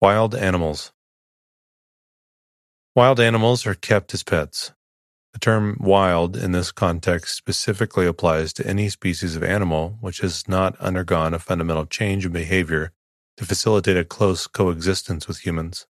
Wild 0.00 0.34
animals. 0.34 0.92
Wild 2.94 3.20
animals 3.20 3.66
are 3.66 3.74
kept 3.74 4.12
as 4.14 4.22
pets. 4.22 4.72
The 5.34 5.40
term 5.40 5.76
wild 5.80 6.36
in 6.36 6.52
this 6.52 6.70
context 6.70 7.34
specifically 7.36 8.06
applies 8.06 8.52
to 8.52 8.66
any 8.66 8.88
species 8.88 9.34
of 9.34 9.42
animal 9.42 9.98
which 10.00 10.20
has 10.20 10.46
not 10.46 10.76
undergone 10.78 11.34
a 11.34 11.40
fundamental 11.40 11.86
change 11.86 12.24
in 12.24 12.30
behavior 12.30 12.92
to 13.38 13.44
facilitate 13.44 13.96
a 13.96 14.04
close 14.04 14.46
coexistence 14.46 15.26
with 15.26 15.44
humans. 15.44 15.88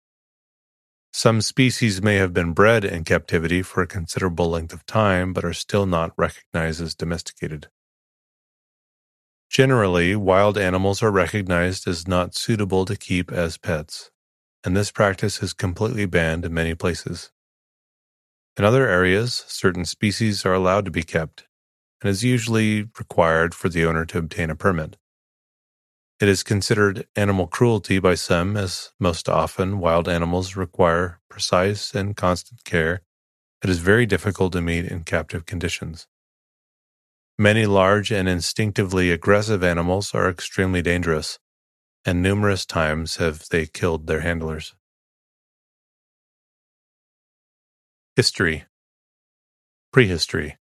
Some 1.12 1.42
species 1.42 2.00
may 2.00 2.16
have 2.16 2.32
been 2.32 2.54
bred 2.54 2.86
in 2.86 3.04
captivity 3.04 3.60
for 3.60 3.82
a 3.82 3.86
considerable 3.86 4.48
length 4.48 4.72
of 4.72 4.86
time 4.86 5.34
but 5.34 5.44
are 5.44 5.52
still 5.52 5.84
not 5.84 6.12
recognized 6.16 6.80
as 6.80 6.94
domesticated. 6.94 7.68
Generally, 9.50 10.16
wild 10.16 10.56
animals 10.56 11.02
are 11.02 11.10
recognized 11.12 11.86
as 11.86 12.08
not 12.08 12.34
suitable 12.34 12.86
to 12.86 12.96
keep 12.96 13.30
as 13.30 13.58
pets, 13.58 14.10
and 14.64 14.74
this 14.74 14.90
practice 14.90 15.42
is 15.42 15.52
completely 15.52 16.06
banned 16.06 16.46
in 16.46 16.54
many 16.54 16.74
places. 16.74 17.30
In 18.56 18.64
other 18.64 18.88
areas, 18.88 19.44
certain 19.48 19.84
species 19.84 20.46
are 20.46 20.54
allowed 20.54 20.84
to 20.84 20.90
be 20.90 21.02
kept, 21.02 21.44
and 22.00 22.08
is 22.08 22.22
usually 22.22 22.82
required 22.98 23.54
for 23.54 23.68
the 23.68 23.84
owner 23.84 24.04
to 24.06 24.18
obtain 24.18 24.50
a 24.50 24.54
permit. 24.54 24.96
It 26.20 26.28
is 26.28 26.44
considered 26.44 27.08
animal 27.16 27.48
cruelty 27.48 27.98
by 27.98 28.14
some, 28.14 28.56
as 28.56 28.92
most 29.00 29.28
often 29.28 29.80
wild 29.80 30.08
animals 30.08 30.54
require 30.54 31.20
precise 31.28 31.94
and 31.94 32.16
constant 32.16 32.64
care 32.64 33.02
that 33.60 33.70
is 33.70 33.78
very 33.78 34.06
difficult 34.06 34.52
to 34.52 34.60
meet 34.60 34.84
in 34.84 35.02
captive 35.02 35.46
conditions. 35.46 36.06
Many 37.36 37.66
large 37.66 38.12
and 38.12 38.28
instinctively 38.28 39.10
aggressive 39.10 39.64
animals 39.64 40.14
are 40.14 40.30
extremely 40.30 40.82
dangerous, 40.82 41.40
and 42.04 42.22
numerous 42.22 42.64
times 42.64 43.16
have 43.16 43.48
they 43.48 43.66
killed 43.66 44.06
their 44.06 44.20
handlers. 44.20 44.76
History 48.16 48.64
Prehistory 49.92 50.56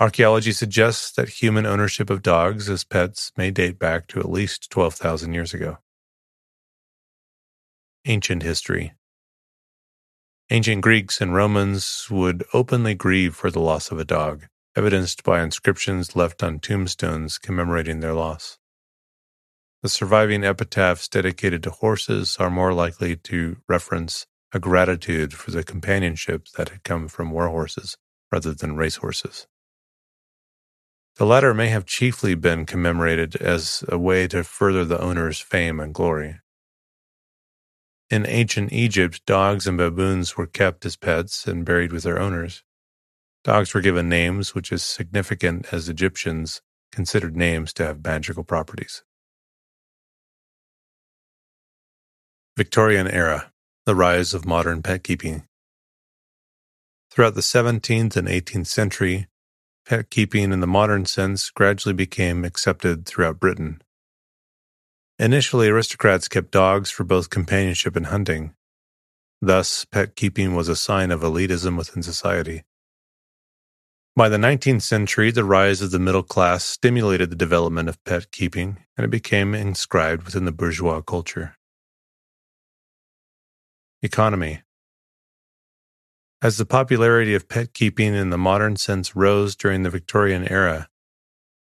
Archaeology 0.00 0.52
suggests 0.52 1.12
that 1.12 1.28
human 1.28 1.66
ownership 1.66 2.08
of 2.08 2.22
dogs 2.22 2.70
as 2.70 2.82
pets 2.82 3.30
may 3.36 3.50
date 3.50 3.78
back 3.78 4.06
to 4.06 4.18
at 4.18 4.30
least 4.30 4.70
12,000 4.70 5.34
years 5.34 5.52
ago. 5.52 5.76
Ancient 8.06 8.42
History 8.42 8.94
Ancient 10.48 10.80
Greeks 10.80 11.20
and 11.20 11.34
Romans 11.34 12.06
would 12.10 12.42
openly 12.54 12.94
grieve 12.94 13.34
for 13.34 13.50
the 13.50 13.60
loss 13.60 13.90
of 13.90 13.98
a 13.98 14.04
dog 14.06 14.46
evidenced 14.74 15.22
by 15.24 15.42
inscriptions 15.42 16.16
left 16.16 16.42
on 16.42 16.58
tombstones 16.58 17.36
commemorating 17.36 18.00
their 18.00 18.14
loss. 18.14 18.56
The 19.82 19.90
surviving 19.90 20.42
epitaphs 20.42 21.06
dedicated 21.06 21.62
to 21.64 21.70
horses 21.70 22.38
are 22.40 22.48
more 22.48 22.72
likely 22.72 23.14
to 23.14 23.58
reference 23.68 24.26
a 24.52 24.58
gratitude 24.58 25.34
for 25.34 25.50
the 25.50 25.62
companionship 25.62 26.46
that 26.56 26.70
had 26.70 26.82
come 26.82 27.08
from 27.08 27.30
war 27.30 27.48
horses 27.48 27.96
rather 28.32 28.54
than 28.54 28.76
racehorses. 28.76 29.46
The 31.16 31.26
latter 31.26 31.52
may 31.52 31.68
have 31.68 31.84
chiefly 31.84 32.34
been 32.34 32.64
commemorated 32.64 33.36
as 33.36 33.84
a 33.88 33.98
way 33.98 34.28
to 34.28 34.44
further 34.44 34.84
the 34.84 35.00
owner's 35.00 35.40
fame 35.40 35.80
and 35.80 35.92
glory. 35.92 36.40
In 38.08 38.24
ancient 38.26 38.72
Egypt, 38.72 39.20
dogs 39.26 39.66
and 39.66 39.76
baboons 39.76 40.36
were 40.36 40.46
kept 40.46 40.86
as 40.86 40.96
pets 40.96 41.46
and 41.46 41.64
buried 41.64 41.92
with 41.92 42.04
their 42.04 42.20
owners. 42.20 42.62
Dogs 43.44 43.74
were 43.74 43.80
given 43.80 44.08
names, 44.08 44.54
which 44.54 44.72
is 44.72 44.82
significant 44.82 45.72
as 45.72 45.88
Egyptians 45.88 46.62
considered 46.90 47.36
names 47.36 47.72
to 47.74 47.84
have 47.84 48.04
magical 48.04 48.44
properties. 48.44 49.02
Victorian 52.56 53.08
Era 53.08 53.52
The 53.88 53.94
Rise 53.94 54.34
of 54.34 54.44
Modern 54.44 54.82
Pet 54.82 55.02
Keeping. 55.02 55.44
Throughout 57.10 57.34
the 57.34 57.40
17th 57.40 58.16
and 58.16 58.28
18th 58.28 58.66
century, 58.66 59.28
pet 59.86 60.10
keeping 60.10 60.52
in 60.52 60.60
the 60.60 60.66
modern 60.66 61.06
sense 61.06 61.48
gradually 61.48 61.94
became 61.94 62.44
accepted 62.44 63.06
throughout 63.06 63.40
Britain. 63.40 63.80
Initially, 65.18 65.68
aristocrats 65.68 66.28
kept 66.28 66.50
dogs 66.50 66.90
for 66.90 67.04
both 67.04 67.30
companionship 67.30 67.96
and 67.96 68.08
hunting. 68.08 68.52
Thus, 69.40 69.86
pet 69.86 70.16
keeping 70.16 70.54
was 70.54 70.68
a 70.68 70.76
sign 70.76 71.10
of 71.10 71.22
elitism 71.22 71.78
within 71.78 72.02
society. 72.02 72.64
By 74.14 74.28
the 74.28 74.36
19th 74.36 74.82
century, 74.82 75.30
the 75.30 75.44
rise 75.44 75.80
of 75.80 75.92
the 75.92 75.98
middle 75.98 76.22
class 76.22 76.62
stimulated 76.62 77.30
the 77.30 77.36
development 77.36 77.88
of 77.88 78.04
pet 78.04 78.32
keeping, 78.32 78.84
and 78.98 79.06
it 79.06 79.10
became 79.10 79.54
inscribed 79.54 80.24
within 80.24 80.44
the 80.44 80.52
bourgeois 80.52 81.00
culture. 81.00 81.57
Economy 84.00 84.62
As 86.40 86.56
the 86.56 86.64
popularity 86.64 87.34
of 87.34 87.48
pet 87.48 87.74
keeping 87.74 88.14
in 88.14 88.30
the 88.30 88.38
modern 88.38 88.76
sense 88.76 89.16
rose 89.16 89.56
during 89.56 89.82
the 89.82 89.90
Victorian 89.90 90.46
era, 90.46 90.88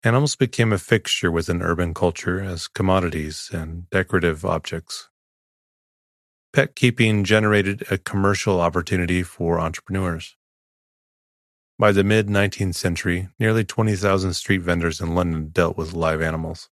animals 0.05 0.37
became 0.37 0.73
a 0.73 0.79
fixture 0.79 1.33
within 1.33 1.61
urban 1.61 1.93
culture 1.93 2.41
as 2.41 2.69
commodities 2.69 3.51
and 3.53 3.91
decorative 3.91 4.45
objects. 4.45 5.09
Pet 6.53 6.77
keeping 6.77 7.25
generated 7.25 7.85
a 7.91 7.99
commercial 7.99 8.61
opportunity 8.61 9.25
for 9.25 9.59
entrepreneurs. 9.59 10.37
By 11.81 11.91
the 11.91 12.05
mid 12.05 12.29
19th 12.29 12.77
century, 12.77 13.29
nearly 13.41 13.65
20,000 13.65 14.35
street 14.35 14.63
vendors 14.63 15.01
in 15.01 15.17
London 15.17 15.49
dealt 15.49 15.77
with 15.77 15.95
live 15.95 16.23
animals. 16.23 16.69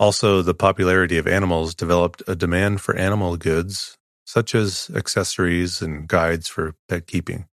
Also, 0.00 0.40
the 0.40 0.54
popularity 0.54 1.18
of 1.18 1.26
animals 1.26 1.74
developed 1.74 2.22
a 2.26 2.34
demand 2.34 2.80
for 2.80 2.96
animal 2.96 3.36
goods, 3.36 3.98
such 4.24 4.54
as 4.54 4.90
accessories 4.94 5.82
and 5.82 6.08
guides 6.08 6.48
for 6.48 6.74
pet 6.88 7.06
keeping. 7.06 7.46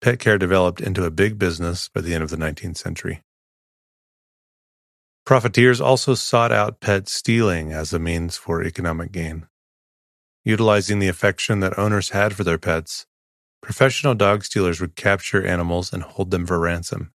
Pet 0.00 0.18
care 0.18 0.38
developed 0.38 0.80
into 0.80 1.04
a 1.04 1.10
big 1.10 1.38
business 1.38 1.88
by 1.88 2.00
the 2.00 2.14
end 2.14 2.22
of 2.22 2.30
the 2.30 2.36
19th 2.36 2.76
century. 2.76 3.22
Profiteers 5.26 5.80
also 5.80 6.14
sought 6.14 6.52
out 6.52 6.80
pet 6.80 7.08
stealing 7.08 7.72
as 7.72 7.92
a 7.92 7.98
means 7.98 8.36
for 8.36 8.62
economic 8.62 9.12
gain. 9.12 9.46
Utilizing 10.44 10.98
the 10.98 11.08
affection 11.08 11.60
that 11.60 11.78
owners 11.78 12.10
had 12.10 12.34
for 12.34 12.44
their 12.44 12.58
pets, 12.58 13.06
Professional 13.60 14.14
dog 14.14 14.44
stealers 14.44 14.80
would 14.80 14.96
capture 14.96 15.44
animals 15.44 15.92
and 15.92 16.02
hold 16.02 16.30
them 16.30 16.46
for 16.46 16.58
ransom. 16.58 17.12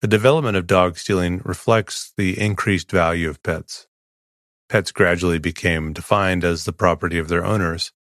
The 0.00 0.08
development 0.08 0.56
of 0.56 0.66
dog 0.66 0.98
stealing 0.98 1.42
reflects 1.44 2.12
the 2.16 2.38
increased 2.40 2.90
value 2.90 3.28
of 3.28 3.42
pets. 3.42 3.85
Pets 4.68 4.90
gradually 4.90 5.38
became 5.38 5.92
defined 5.92 6.44
as 6.44 6.64
the 6.64 6.72
property 6.72 7.18
of 7.18 7.28
their 7.28 7.44
owners. 7.44 7.92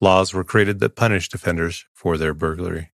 Laws 0.00 0.32
were 0.32 0.44
created 0.44 0.80
that 0.80 0.96
punished 0.96 1.34
offenders 1.34 1.84
for 1.92 2.16
their 2.16 2.32
burglary. 2.32 2.92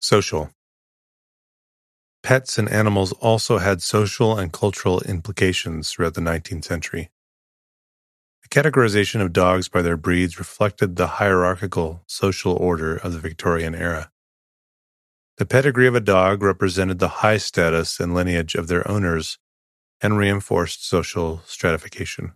Social 0.00 0.50
Pets 2.22 2.58
and 2.58 2.68
animals 2.68 3.12
also 3.12 3.58
had 3.58 3.80
social 3.80 4.36
and 4.36 4.52
cultural 4.52 5.00
implications 5.02 5.90
throughout 5.90 6.14
the 6.14 6.20
19th 6.20 6.64
century. 6.64 7.10
The 8.42 8.48
categorization 8.48 9.20
of 9.20 9.32
dogs 9.32 9.68
by 9.68 9.82
their 9.82 9.96
breeds 9.96 10.38
reflected 10.38 10.96
the 10.96 11.06
hierarchical 11.06 12.02
social 12.06 12.54
order 12.54 12.96
of 12.96 13.12
the 13.12 13.18
Victorian 13.18 13.74
era. 13.74 14.10
The 15.38 15.46
pedigree 15.46 15.86
of 15.86 15.94
a 15.94 16.00
dog 16.00 16.42
represented 16.42 16.98
the 16.98 17.22
high 17.22 17.36
status 17.36 18.00
and 18.00 18.12
lineage 18.12 18.56
of 18.56 18.66
their 18.66 18.88
owners 18.90 19.38
and 20.00 20.18
reinforced 20.18 20.84
social 20.84 21.42
stratification. 21.46 22.32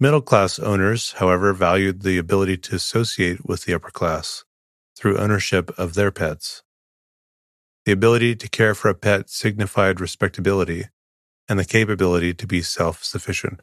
Middle 0.00 0.22
class 0.22 0.58
owners, 0.58 1.12
however, 1.18 1.52
valued 1.52 2.00
the 2.00 2.16
ability 2.16 2.56
to 2.56 2.76
associate 2.76 3.44
with 3.46 3.64
the 3.64 3.74
upper 3.74 3.90
class 3.90 4.44
through 4.96 5.18
ownership 5.18 5.70
of 5.78 5.92
their 5.92 6.10
pets. 6.10 6.62
The 7.84 7.92
ability 7.92 8.34
to 8.36 8.48
care 8.48 8.74
for 8.74 8.88
a 8.88 8.94
pet 8.94 9.28
signified 9.28 10.00
respectability 10.00 10.86
and 11.46 11.58
the 11.58 11.64
capability 11.66 12.32
to 12.32 12.46
be 12.46 12.62
self 12.62 13.04
sufficient. 13.04 13.60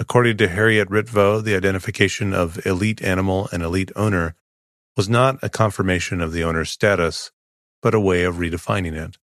According 0.00 0.38
to 0.38 0.48
Harriet 0.48 0.88
Ritvo, 0.88 1.44
the 1.44 1.54
identification 1.54 2.34
of 2.34 2.66
elite 2.66 3.02
animal 3.02 3.48
and 3.52 3.62
elite 3.62 3.92
owner 3.94 4.34
was 4.96 5.08
not 5.08 5.38
a 5.42 5.48
confirmation 5.48 6.20
of 6.20 6.32
the 6.32 6.44
owner's 6.44 6.70
status, 6.70 7.30
but 7.80 7.94
a 7.94 8.00
way 8.00 8.24
of 8.24 8.36
redefining 8.36 8.94
it. 8.94 9.16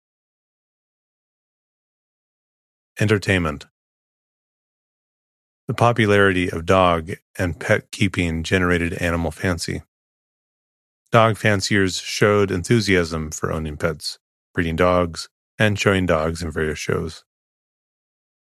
Entertainment 2.99 3.65
The 5.67 5.73
popularity 5.73 6.49
of 6.49 6.65
dog 6.65 7.11
and 7.37 7.59
pet 7.59 7.91
keeping 7.91 8.43
generated 8.43 8.93
animal 8.93 9.31
fancy. 9.31 9.83
Dog 11.11 11.37
fanciers 11.37 11.99
showed 11.99 12.51
enthusiasm 12.51 13.31
for 13.31 13.51
owning 13.51 13.77
pets, 13.77 14.19
breeding 14.53 14.75
dogs, 14.75 15.29
and 15.59 15.77
showing 15.77 16.05
dogs 16.05 16.41
in 16.41 16.51
various 16.51 16.79
shows. 16.79 17.23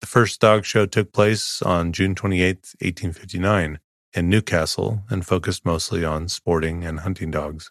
The 0.01 0.07
first 0.07 0.41
dog 0.41 0.65
show 0.65 0.87
took 0.87 1.13
place 1.13 1.63
on 1.63 1.93
June 1.93 2.15
28, 2.15 2.75
1859, 2.81 3.79
in 4.15 4.29
Newcastle 4.29 5.03
and 5.09 5.27
focused 5.27 5.65
mostly 5.65 6.05
on 6.05 6.29
sporting 6.29 6.85
and 6.85 7.01
hunting 7.01 7.31
dogs. 7.31 7.71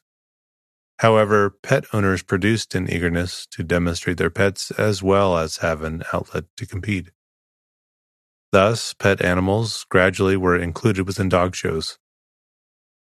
However, 1.00 1.50
pet 1.50 1.86
owners 1.94 2.22
produced 2.22 2.76
an 2.76 2.88
eagerness 2.88 3.48
to 3.52 3.64
demonstrate 3.64 4.18
their 4.18 4.30
pets 4.30 4.72
as 4.72 5.02
well 5.02 5.38
as 5.38 5.58
have 5.58 5.82
an 5.82 6.04
outlet 6.14 6.46
to 6.58 6.66
compete. 6.66 7.12
Thus, 8.52 8.94
pet 8.94 9.22
animals 9.24 9.86
gradually 9.90 10.38
were 10.38 10.58
included 10.58 11.08
within 11.08 11.30
dog 11.30 11.56
shows. 11.56 11.98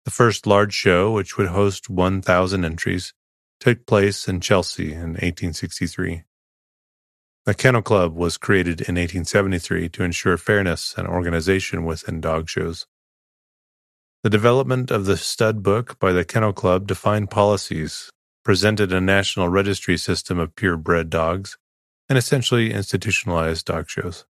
The 0.05 0.11
first 0.11 0.47
large 0.47 0.75
show, 0.75 1.11
which 1.13 1.39
would 1.39 1.49
host 1.49 1.89
1,000 1.89 2.65
entries, 2.65 3.15
took 3.59 3.87
place 3.87 4.29
in 4.29 4.41
Chelsea 4.41 4.93
in 4.93 5.15
1863. 5.15 6.25
The 7.47 7.55
Kennel 7.55 7.83
Club 7.83 8.15
was 8.15 8.37
created 8.39 8.81
in 8.83 8.95
1873 8.95 9.89
to 9.89 10.05
ensure 10.05 10.37
fairness 10.37 10.95
and 10.97 11.09
organization 11.09 11.85
within 11.85 12.21
dog 12.21 12.49
shows. 12.49 12.87
The 14.23 14.31
development 14.31 14.93
of 14.93 15.07
the 15.07 15.17
stud 15.17 15.65
book 15.65 15.99
by 15.99 16.13
the 16.13 16.25
Kennel 16.25 16.53
Club 16.53 16.87
defined 16.87 17.29
policies, 17.31 18.09
presented 18.45 18.93
a 18.93 19.01
national 19.01 19.49
registry 19.49 19.97
system 19.97 20.39
of 20.39 20.55
purebred 20.55 21.11
dogs, 21.11 21.59
and 22.09 22.17
essentially 22.17 22.73
institutionalized 22.73 23.67
dog 23.67 23.91
shows. 23.91 24.25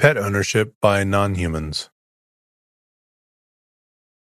Pet 0.00 0.16
ownership 0.16 0.74
by 0.80 1.04
non 1.04 1.36
humans. 1.36 1.88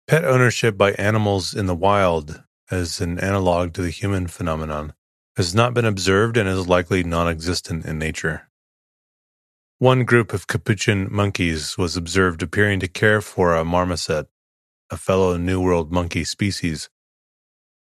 Pet 0.09 0.25
ownership 0.25 0.77
by 0.77 0.93
animals 0.93 1.55
in 1.55 1.67
the 1.67 1.77
wild 1.77 2.43
as 2.69 3.01
an 3.01 3.21
analog 3.21 3.75
to 3.75 3.83
the 3.83 3.91
human 3.91 4.27
phenomenon 4.27 4.93
has 5.37 5.55
not 5.55 5.73
been 5.73 5.85
observed 5.85 6.37
and 6.37 6.49
is 6.49 6.67
likely 6.67 7.05
non 7.05 7.29
existent 7.29 7.85
in 7.85 7.97
nature. 7.97 8.49
One 9.81 10.05
group 10.05 10.33
of 10.33 10.49
capuchin 10.49 11.07
monkeys 11.09 11.79
was 11.79 11.97
observed 11.97 12.43
appearing 12.43 12.81
to 12.81 12.89
care 12.89 13.21
for 13.21 13.55
a 13.55 13.65
marmoset, 13.65 14.27
a 14.91 14.97
fellow 14.97 15.37
New 15.37 15.61
World 15.61 15.93
monkey 15.93 16.25
species. 16.25 16.91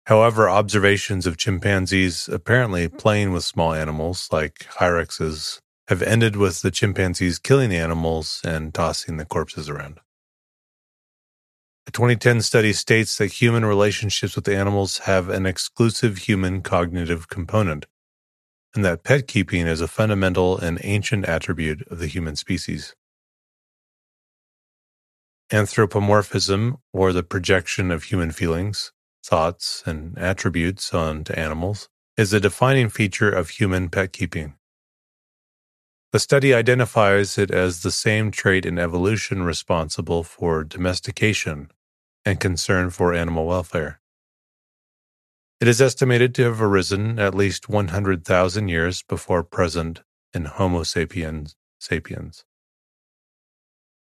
However, 0.05 0.47
observations 0.47 1.25
of 1.25 1.37
chimpanzees 1.37 2.27
apparently 2.27 2.89
playing 2.89 3.31
with 3.31 3.43
small 3.43 3.73
animals 3.73 4.29
like 4.31 4.67
hyraxes 4.77 5.61
have 5.87 6.03
ended 6.03 6.35
with 6.35 6.61
the 6.61 6.69
chimpanzees 6.69 7.39
killing 7.39 7.71
the 7.71 7.77
animals 7.77 8.39
and 8.43 8.71
tossing 8.71 9.17
the 9.17 9.25
corpses 9.25 9.67
around. 9.67 9.99
A 11.87 11.91
2010 11.91 12.43
study 12.43 12.71
states 12.71 13.17
that 13.17 13.41
human 13.41 13.65
relationships 13.65 14.35
with 14.35 14.47
animals 14.47 14.99
have 14.99 15.27
an 15.29 15.47
exclusive 15.47 16.19
human 16.19 16.61
cognitive 16.61 17.29
component, 17.29 17.87
and 18.75 18.85
that 18.85 19.03
pet 19.03 19.27
keeping 19.27 19.67
is 19.67 19.81
a 19.81 19.87
fundamental 19.87 20.57
and 20.57 20.79
ancient 20.83 21.25
attribute 21.25 21.87
of 21.89 21.99
the 21.99 22.07
human 22.07 22.35
species. 22.35 22.95
Anthropomorphism, 25.51 26.77
or 26.93 27.11
the 27.11 27.23
projection 27.23 27.89
of 27.89 28.03
human 28.03 28.31
feelings, 28.31 28.91
thoughts, 29.25 29.81
and 29.85 30.17
attributes 30.17 30.93
onto 30.93 31.33
animals, 31.33 31.89
is 32.17 32.33
a 32.33 32.39
defining 32.39 32.89
feature 32.89 33.29
of 33.29 33.49
human 33.49 33.89
pet 33.89 34.13
keeping. 34.13 34.55
The 36.11 36.19
study 36.19 36.53
identifies 36.53 37.37
it 37.37 37.51
as 37.51 37.81
the 37.81 37.91
same 37.91 38.31
trait 38.31 38.65
in 38.65 38.79
evolution 38.79 39.43
responsible 39.43 40.23
for 40.23 40.63
domestication 40.63 41.71
and 42.25 42.39
concern 42.39 42.89
for 42.89 43.13
animal 43.13 43.45
welfare. 43.45 44.01
It 45.59 45.67
is 45.67 45.81
estimated 45.81 46.33
to 46.35 46.43
have 46.43 46.61
arisen 46.61 47.19
at 47.19 47.35
least 47.35 47.67
100,000 47.67 48.69
years 48.69 49.03
before 49.03 49.43
present 49.43 50.01
in 50.33 50.45
Homo 50.45 50.83
sapiens 50.83 51.55
sapiens. 51.81 52.45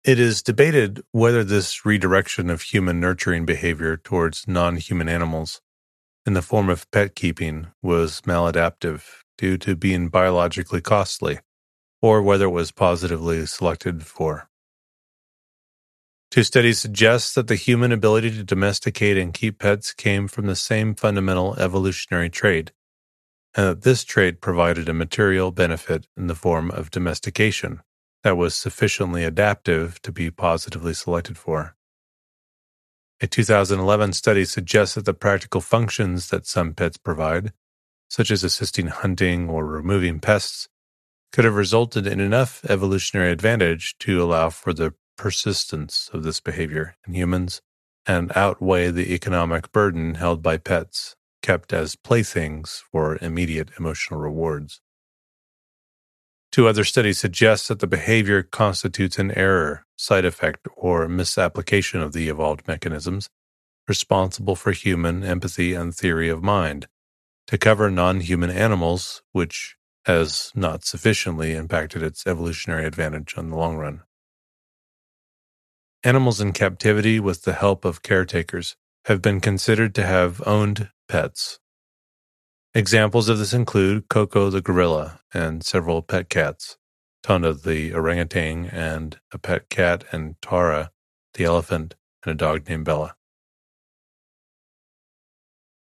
It 0.03 0.19
is 0.19 0.41
debated 0.41 1.03
whether 1.11 1.43
this 1.43 1.85
redirection 1.85 2.49
of 2.49 2.63
human 2.63 2.99
nurturing 2.99 3.45
behavior 3.45 3.97
towards 3.97 4.47
non 4.47 4.77
human 4.77 5.07
animals 5.07 5.61
in 6.25 6.33
the 6.33 6.41
form 6.41 6.69
of 6.69 6.89
pet 6.89 7.15
keeping 7.15 7.67
was 7.83 8.21
maladaptive 8.21 9.03
due 9.37 9.57
to 9.59 9.75
being 9.75 10.09
biologically 10.09 10.81
costly, 10.81 11.39
or 12.01 12.23
whether 12.23 12.45
it 12.45 12.49
was 12.49 12.71
positively 12.71 13.45
selected 13.45 14.05
for. 14.05 14.49
Two 16.33 16.41
studies 16.41 16.79
suggest 16.79 17.35
that 17.35 17.45
the 17.45 17.53
human 17.53 17.91
ability 17.91 18.31
to 18.31 18.43
domesticate 18.43 19.17
and 19.17 19.35
keep 19.35 19.59
pets 19.59 19.93
came 19.93 20.27
from 20.27 20.47
the 20.47 20.55
same 20.55 20.95
fundamental 20.95 21.55
evolutionary 21.57 22.31
trait, 22.31 22.71
and 23.53 23.67
that 23.67 23.81
this 23.83 24.03
trait 24.03 24.41
provided 24.41 24.89
a 24.89 24.95
material 24.95 25.51
benefit 25.51 26.07
in 26.17 26.25
the 26.25 26.33
form 26.33 26.71
of 26.71 26.89
domestication, 26.89 27.81
that 28.23 28.35
was 28.35 28.55
sufficiently 28.55 29.23
adaptive 29.23 30.01
to 30.01 30.11
be 30.11 30.31
positively 30.31 30.95
selected 30.95 31.37
for. 31.37 31.75
A 33.21 33.27
2011 33.27 34.13
study 34.13 34.43
suggests 34.43 34.95
that 34.95 35.05
the 35.05 35.13
practical 35.13 35.61
functions 35.61 36.29
that 36.29 36.47
some 36.47 36.73
pets 36.73 36.97
provide, 36.97 37.53
such 38.09 38.31
as 38.31 38.43
assisting 38.43 38.87
hunting 38.87 39.51
or 39.51 39.67
removing 39.67 40.19
pests, 40.19 40.67
could 41.31 41.45
have 41.45 41.53
resulted 41.53 42.07
in 42.07 42.19
enough 42.19 42.65
evolutionary 42.65 43.31
advantage 43.31 43.95
to 43.99 44.19
allow 44.19 44.49
for 44.49 44.73
the 44.73 44.95
persistence 45.17 46.09
of 46.13 46.23
this 46.23 46.39
behavior 46.39 46.95
in 47.07 47.13
humans 47.13 47.61
and 48.05 48.31
outweigh 48.35 48.91
the 48.91 49.13
economic 49.13 49.71
burden 49.71 50.15
held 50.15 50.41
by 50.41 50.57
pets 50.57 51.15
kept 51.41 51.73
as 51.73 51.95
playthings 51.95 52.83
for 52.91 53.17
immediate 53.21 53.69
emotional 53.77 54.19
rewards. 54.19 54.81
Two 56.51 56.67
other 56.67 56.83
studies 56.83 57.19
suggest 57.19 57.67
that 57.67 57.79
the 57.79 57.87
behavior 57.87 58.43
constitutes 58.43 59.17
an 59.17 59.31
error, 59.31 59.85
side 59.95 60.25
effect, 60.25 60.67
or 60.75 61.07
misapplication 61.07 62.01
of 62.01 62.13
the 62.13 62.29
evolved 62.29 62.67
mechanisms 62.67 63.29
responsible 63.87 64.55
for 64.55 64.71
human 64.71 65.23
empathy 65.23 65.73
and 65.73 65.93
theory 65.93 66.29
of 66.29 66.43
mind 66.43 66.87
to 67.47 67.57
cover 67.57 67.89
non 67.89 68.21
human 68.21 68.49
animals, 68.49 69.21
which 69.31 69.75
has 70.05 70.51
not 70.55 70.85
sufficiently 70.85 71.53
impacted 71.53 72.03
its 72.03 72.25
evolutionary 72.27 72.85
advantage 72.85 73.33
on 73.37 73.49
the 73.49 73.55
long 73.55 73.75
run. 73.77 74.01
Animals 76.05 76.41
in 76.41 76.51
captivity 76.51 77.17
with 77.21 77.43
the 77.43 77.53
help 77.53 77.85
of 77.85 78.03
caretakers 78.03 78.75
have 79.05 79.21
been 79.21 79.39
considered 79.39 79.95
to 79.95 80.05
have 80.05 80.45
owned 80.45 80.89
pets. 81.07 81.59
Examples 82.73 83.29
of 83.29 83.37
this 83.37 83.53
include 83.53 84.09
Koko 84.09 84.49
the 84.49 84.59
gorilla 84.59 85.21
and 85.33 85.63
several 85.63 86.01
pet 86.01 86.27
cats, 86.27 86.75
Tonda 87.23 87.53
the 87.53 87.93
orangutan 87.93 88.65
and 88.65 89.17
a 89.31 89.37
pet 89.37 89.69
cat, 89.69 90.03
and 90.11 90.35
Tarra 90.41 90.91
the 91.35 91.45
elephant 91.45 91.95
and 92.25 92.33
a 92.33 92.35
dog 92.35 92.67
named 92.67 92.83
Bella. 92.83 93.15